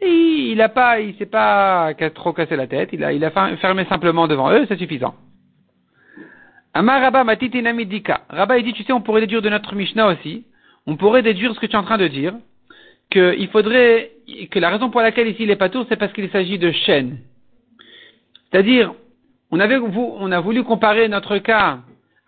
et 0.00 0.08
il 0.08 0.56
n'a 0.56 0.70
pas, 0.70 1.00
il 1.00 1.14
s'est 1.16 1.26
pas 1.26 1.92
trop 2.14 2.32
cassé 2.32 2.56
la 2.56 2.66
tête, 2.66 2.88
il 2.92 3.04
a, 3.04 3.12
il 3.12 3.22
a 3.24 3.30
fermé 3.30 3.84
simplement 3.84 4.26
devant 4.26 4.50
eux, 4.50 4.64
c'est 4.66 4.78
suffisant. 4.78 5.14
Amar 6.72 7.02
Rabba 7.02 7.24
Matitinamidika. 7.24 8.22
Rabba 8.30 8.58
il 8.58 8.64
dit, 8.64 8.72
tu 8.72 8.84
sais, 8.84 8.92
on 8.92 9.02
pourrait 9.02 9.20
déduire 9.20 9.42
de 9.42 9.50
notre 9.50 9.74
Mishnah 9.74 10.06
aussi, 10.06 10.44
on 10.86 10.96
pourrait 10.96 11.22
déduire 11.22 11.54
ce 11.54 11.60
que 11.60 11.66
tu 11.66 11.72
es 11.72 11.78
en 11.78 11.82
train 11.82 11.98
de 11.98 12.08
dire, 12.08 12.34
qu'il 13.10 13.48
faudrait, 13.48 14.12
que 14.50 14.58
la 14.58 14.70
raison 14.70 14.90
pour 14.90 15.00
laquelle 15.00 15.28
ici 15.28 15.42
il 15.42 15.50
est 15.50 15.56
pas 15.56 15.68
tour, 15.68 15.86
c'est 15.88 15.96
parce 15.96 16.12
qu'il 16.12 16.30
s'agit 16.30 16.58
de 16.58 16.70
chaînes. 16.70 17.18
C'est-à-dire, 18.50 18.92
on 19.50 19.60
avait, 19.60 19.78
on 19.78 20.32
a 20.32 20.40
voulu 20.40 20.62
comparer 20.64 21.08
notre 21.08 21.38
cas 21.38 21.78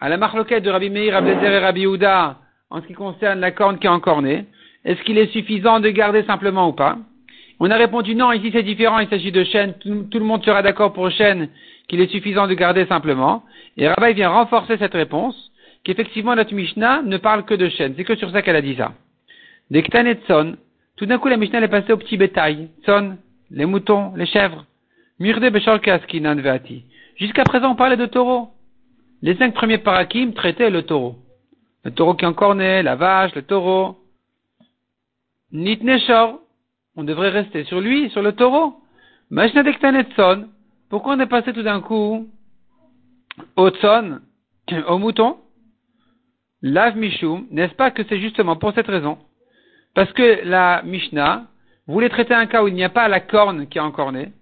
à 0.01 0.09
la 0.09 0.17
marloquette 0.17 0.65
de 0.65 0.71
Rabbi 0.71 0.91
Meir, 0.91 1.13
Rabbi 1.13 1.31
et 1.31 1.59
Rabbi 1.59 1.87
Houda 1.87 2.39
en 2.71 2.81
ce 2.81 2.87
qui 2.87 2.95
concerne 2.95 3.41
la 3.41 3.53
corne 3.53 3.79
qui 3.79 3.87
est 3.87 3.91
encornée. 3.91 4.47
Est-ce 4.85 5.01
qu'il 5.03 5.19
est 5.19 5.31
suffisant 5.33 5.79
de 5.79 5.91
garder 5.91 6.25
simplement 6.25 6.69
ou 6.69 6.73
pas? 6.73 6.99
On 7.61 7.71
a 7.71 7.77
répondu 7.77 8.17
non, 8.17 8.33
ici 8.33 8.51
c'est 8.53 8.65
différent, 8.65 8.99
il 8.99 9.09
s'agit 9.09 9.31
de 9.31 9.45
chaînes, 9.45 9.75
tout, 9.75 10.19
le 10.19 10.25
monde 10.25 10.45
sera 10.45 10.63
d'accord 10.63 10.93
pour 10.93 11.09
chaîne 11.11 11.49
qu'il 11.89 12.01
est 12.01 12.11
suffisant 12.11 12.49
de 12.49 12.55
garder 12.55 12.87
simplement. 12.87 13.45
Et 13.77 13.87
Rabbi 13.87 14.15
vient 14.15 14.31
renforcer 14.31 14.77
cette 14.79 14.95
réponse, 14.95 15.53
qu'effectivement 15.85 16.35
notre 16.35 16.55
Mishnah 16.55 17.03
ne 17.03 17.19
parle 17.19 17.45
que 17.45 17.55
de 17.55 17.69
chaînes. 17.69 17.95
C'est 17.97 18.05
que 18.05 18.17
sur 18.17 18.31
ça 18.31 18.43
qu'elle 18.43 18.57
a 18.57 18.63
dit 18.63 18.75
ça. 18.75 18.93
Des 19.71 19.85
son, 20.27 20.57
tout 21.03 21.07
d'un 21.07 21.19
coup, 21.19 21.27
la 21.27 21.37
Mishnah 21.37 21.61
est 21.61 21.67
passée 21.67 21.93
au 21.93 21.97
petit 21.97 22.17
bétail. 22.17 22.69
Son, 22.87 23.19
les 23.51 23.67
moutons, 23.67 24.15
les 24.15 24.25
chèvres. 24.25 24.65
Murde 25.19 25.43
veati. 25.43 26.85
Jusqu'à 27.17 27.43
présent, 27.43 27.73
on 27.73 27.75
parlait 27.75 27.97
de 27.97 28.07
taureaux. 28.07 28.51
Les 29.21 29.35
cinq 29.35 29.53
premiers 29.53 29.79
parakim 29.79 30.33
traitaient 30.33 30.71
le 30.71 30.85
taureau. 30.85 31.17
Le 31.85 31.91
taureau 31.91 32.15
qui 32.15 32.25
encornait, 32.25 32.85
la 32.85 32.95
vache, 32.95 33.35
le 33.35 33.43
taureau. 33.43 33.97
Nitneshor. 35.51 36.39
On 36.95 37.03
devrait 37.03 37.31
rester 37.31 37.65
sur 37.65 37.81
lui, 37.81 38.09
sur 38.11 38.23
le 38.23 38.35
taureau. 38.35 38.77
son. 40.15 40.45
Pourquoi 40.89 41.17
on 41.17 41.19
est 41.19 41.27
passé 41.27 41.53
tout 41.53 41.65
d'un 41.65 41.81
coup 41.81 42.29
au 43.57 43.71
tson, 43.71 44.21
au 44.87 44.99
mouton? 44.99 45.39
Lav 46.63 46.97
mishum. 46.97 47.49
N'est-ce 47.51 47.75
pas 47.75 47.91
que 47.91 48.05
c'est 48.09 48.21
justement 48.21 48.55
pour 48.55 48.73
cette 48.73 48.87
raison? 48.87 49.19
Parce 49.95 50.13
que 50.13 50.41
la 50.45 50.83
Mishnah 50.85 51.45
voulait 51.87 52.09
traiter 52.09 52.35
un 52.35 52.47
cas 52.47 52.63
où 52.63 52.69
il 52.69 52.75
n'y 52.75 52.85
a 52.85 52.89
pas 52.89 53.09
la 53.09 53.21
corne 53.21 53.67
qui 53.67 53.79
est 53.79 53.83
encornée. 53.83 54.33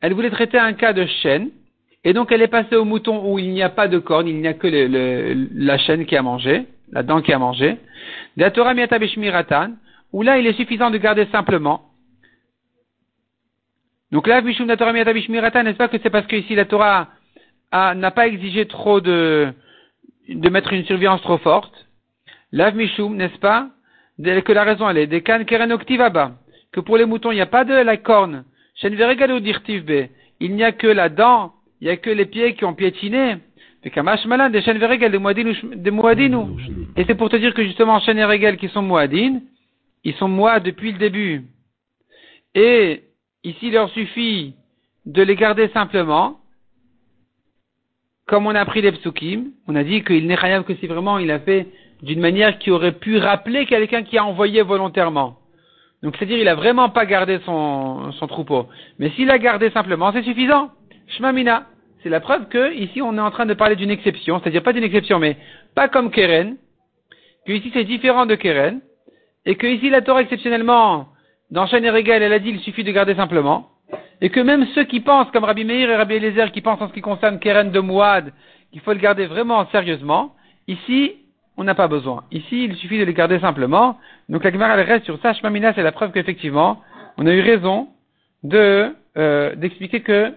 Elle 0.00 0.14
voulait 0.14 0.30
traiter 0.30 0.58
un 0.58 0.74
cas 0.74 0.92
de 0.92 1.06
chaîne. 1.22 1.50
Et 2.04 2.12
donc 2.12 2.30
elle 2.30 2.42
est 2.42 2.48
passée 2.48 2.76
au 2.76 2.84
mouton 2.84 3.30
où 3.30 3.38
il 3.38 3.50
n'y 3.50 3.62
a 3.62 3.68
pas 3.68 3.88
de 3.88 3.98
corne, 3.98 4.28
il 4.28 4.40
n'y 4.40 4.46
a 4.46 4.54
que 4.54 4.68
la 5.54 5.78
chaîne 5.78 6.06
qui 6.06 6.16
a 6.16 6.22
mangé, 6.22 6.66
la 6.92 7.02
dent 7.02 7.20
qui 7.20 7.32
a 7.32 7.38
mangé. 7.38 7.76
Torah 8.54 8.74
où 10.12 10.22
là 10.22 10.38
il 10.38 10.46
est 10.46 10.52
suffisant 10.54 10.90
de 10.90 10.98
garder 10.98 11.26
simplement. 11.32 11.82
Donc 14.10 14.26
là, 14.26 14.40
Mishum 14.40 14.74
Torah 14.74 14.92
n'est-ce 14.92 15.76
pas 15.76 15.88
que 15.88 15.98
c'est 16.02 16.08
parce 16.08 16.26
que 16.26 16.36
ici 16.36 16.54
la 16.54 16.64
Torah 16.64 17.08
n'a 17.72 18.10
pas 18.10 18.28
exigé 18.28 18.66
trop 18.66 19.00
de, 19.00 19.52
de 20.28 20.48
mettre 20.48 20.72
une 20.72 20.84
surveillance 20.84 21.20
trop 21.22 21.38
forte? 21.38 21.74
Lav 22.52 22.74
Mishum, 22.74 23.16
n'est-ce 23.16 23.38
pas 23.38 23.68
que 24.18 24.52
la 24.52 24.64
raison 24.64 24.88
elle 24.88 24.98
est 24.98 25.06
des 25.06 25.22
kan 25.22 25.44
que 25.44 26.80
pour 26.80 26.96
les 26.96 27.06
moutons 27.06 27.30
il 27.30 27.36
n'y 27.36 27.40
a 27.40 27.46
pas 27.46 27.64
de 27.64 27.74
la 27.74 27.96
corne, 27.96 28.44
il 28.82 30.54
n'y 30.54 30.64
a 30.64 30.72
que 30.72 30.86
la 30.86 31.08
dent, 31.08 31.52
il 31.80 31.84
n'y 31.84 31.90
a 31.90 31.96
que 31.96 32.10
les 32.10 32.26
pieds 32.26 32.54
qui 32.54 32.64
ont 32.64 32.74
piétiné, 32.74 33.38
Et 33.84 33.90
c'est 37.06 37.14
pour 37.14 37.28
te 37.30 37.36
dire 37.36 37.54
que 37.54 37.64
justement, 37.64 38.00
chaîne 38.00 38.18
et 38.18 38.56
qui 38.56 38.68
sont 38.68 38.82
Moadin, 38.82 39.40
ils 40.04 40.14
sont 40.14 40.28
moi 40.28 40.60
depuis 40.60 40.92
le 40.92 40.98
début. 40.98 41.44
Et 42.54 43.02
ici, 43.44 43.68
il 43.68 43.72
leur 43.72 43.88
suffit 43.90 44.54
de 45.06 45.22
les 45.22 45.36
garder 45.36 45.68
simplement, 45.68 46.38
comme 48.26 48.46
on 48.46 48.54
a 48.54 48.64
pris 48.64 48.82
les 48.82 48.92
psukim. 48.92 49.52
On 49.66 49.74
a 49.76 49.84
dit 49.84 50.02
qu'il 50.04 50.26
n'est 50.26 50.34
rien 50.34 50.62
que 50.62 50.74
si 50.74 50.86
vraiment 50.86 51.18
il 51.18 51.30
a 51.30 51.38
fait 51.40 51.66
d'une 52.02 52.20
manière 52.20 52.58
qui 52.58 52.70
aurait 52.70 52.92
pu 52.92 53.18
rappeler 53.18 53.66
quelqu'un 53.66 54.02
qui 54.02 54.18
a 54.18 54.24
envoyé 54.24 54.62
volontairement. 54.62 55.36
Donc 56.02 56.16
c'est-à-dire 56.16 56.38
il 56.38 56.48
a 56.48 56.54
vraiment 56.54 56.90
pas 56.90 57.06
gardé 57.06 57.40
son, 57.44 58.12
son 58.12 58.26
troupeau. 58.26 58.68
Mais 58.98 59.10
s'il 59.10 59.30
a 59.30 59.38
gardé 59.38 59.70
simplement, 59.70 60.12
c'est 60.12 60.22
suffisant. 60.22 60.70
Shmamina. 61.08 61.64
C'est 62.02 62.08
la 62.08 62.20
preuve 62.20 62.48
que 62.48 62.72
ici 62.74 63.02
on 63.02 63.16
est 63.16 63.20
en 63.20 63.30
train 63.30 63.46
de 63.46 63.54
parler 63.54 63.74
d'une 63.74 63.90
exception, 63.90 64.40
c'est-à-dire 64.40 64.62
pas 64.62 64.72
d'une 64.72 64.84
exception, 64.84 65.18
mais 65.18 65.36
pas 65.74 65.88
comme 65.88 66.10
Keren, 66.10 66.56
que 67.44 67.52
ici 67.52 67.70
c'est 67.74 67.84
différent 67.84 68.24
de 68.24 68.36
Keren, 68.36 68.80
et 69.44 69.56
que 69.56 69.66
ici 69.66 69.90
la 69.90 70.00
Torah 70.00 70.22
exceptionnellement, 70.22 71.08
dans 71.50 71.66
Chaîne 71.66 71.84
et 71.84 71.90
Régal, 71.90 72.22
elle 72.22 72.32
a 72.32 72.38
dit 72.38 72.50
il 72.50 72.60
suffit 72.60 72.84
de 72.84 72.92
garder 72.92 73.16
simplement, 73.16 73.70
et 74.20 74.30
que 74.30 74.38
même 74.38 74.66
ceux 74.74 74.84
qui 74.84 75.00
pensent, 75.00 75.30
comme 75.32 75.44
Rabbi 75.44 75.64
Meir 75.64 75.90
et 75.90 75.96
Rabbi 75.96 76.14
Eliezer, 76.14 76.52
qui 76.52 76.60
pensent 76.60 76.80
en 76.80 76.88
ce 76.88 76.92
qui 76.92 77.00
concerne 77.00 77.40
Keren 77.40 77.72
de 77.72 77.80
Mouad, 77.80 78.32
qu'il 78.70 78.80
faut 78.80 78.92
le 78.92 78.98
garder 78.98 79.26
vraiment 79.26 79.66
sérieusement, 79.70 80.36
ici, 80.68 81.16
on 81.58 81.64
n'a 81.64 81.74
pas 81.74 81.88
besoin. 81.88 82.22
Ici, 82.30 82.64
il 82.64 82.76
suffit 82.76 82.98
de 82.98 83.04
les 83.04 83.12
garder 83.12 83.40
simplement. 83.40 83.98
Donc 84.28 84.44
la 84.44 84.52
Gemara, 84.52 84.74
reste 84.76 85.04
sur 85.04 85.20
ça. 85.20 85.34
Shmamina, 85.34 85.74
c'est 85.74 85.82
la 85.82 85.90
preuve 85.92 86.12
qu'effectivement, 86.12 86.80
on 87.18 87.26
a 87.26 87.32
eu 87.32 87.40
raison 87.40 87.88
de, 88.44 88.94
euh, 89.16 89.56
d'expliquer 89.56 90.00
que, 90.00 90.32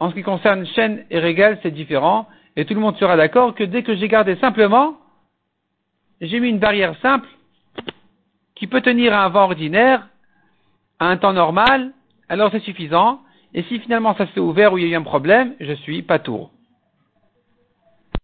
en 0.00 0.08
ce 0.08 0.14
qui 0.14 0.22
concerne 0.22 0.66
chaîne 0.66 1.04
et 1.10 1.18
régal, 1.18 1.58
c'est 1.62 1.70
différent. 1.70 2.26
Et 2.56 2.64
tout 2.64 2.72
le 2.72 2.80
monde 2.80 2.96
sera 2.96 3.16
d'accord 3.16 3.54
que 3.54 3.64
dès 3.64 3.82
que 3.82 3.94
j'ai 3.94 4.08
gardé 4.08 4.36
simplement, 4.36 4.96
j'ai 6.22 6.40
mis 6.40 6.48
une 6.48 6.58
barrière 6.58 6.96
simple 7.02 7.28
qui 8.54 8.66
peut 8.66 8.80
tenir 8.80 9.12
à 9.12 9.26
un 9.26 9.28
vent 9.28 9.44
ordinaire, 9.44 10.08
à 10.98 11.06
un 11.06 11.18
temps 11.18 11.34
normal, 11.34 11.92
alors 12.30 12.50
c'est 12.50 12.60
suffisant. 12.60 13.20
Et 13.52 13.62
si 13.64 13.78
finalement 13.78 14.14
ça 14.16 14.26
s'est 14.28 14.40
ouvert 14.40 14.72
ou 14.72 14.78
il 14.78 14.84
y 14.84 14.88
a 14.88 14.92
eu 14.92 14.96
un 14.96 15.02
problème, 15.02 15.54
je 15.60 15.74
suis 15.74 16.00
pas 16.00 16.18
tour. 16.18 16.50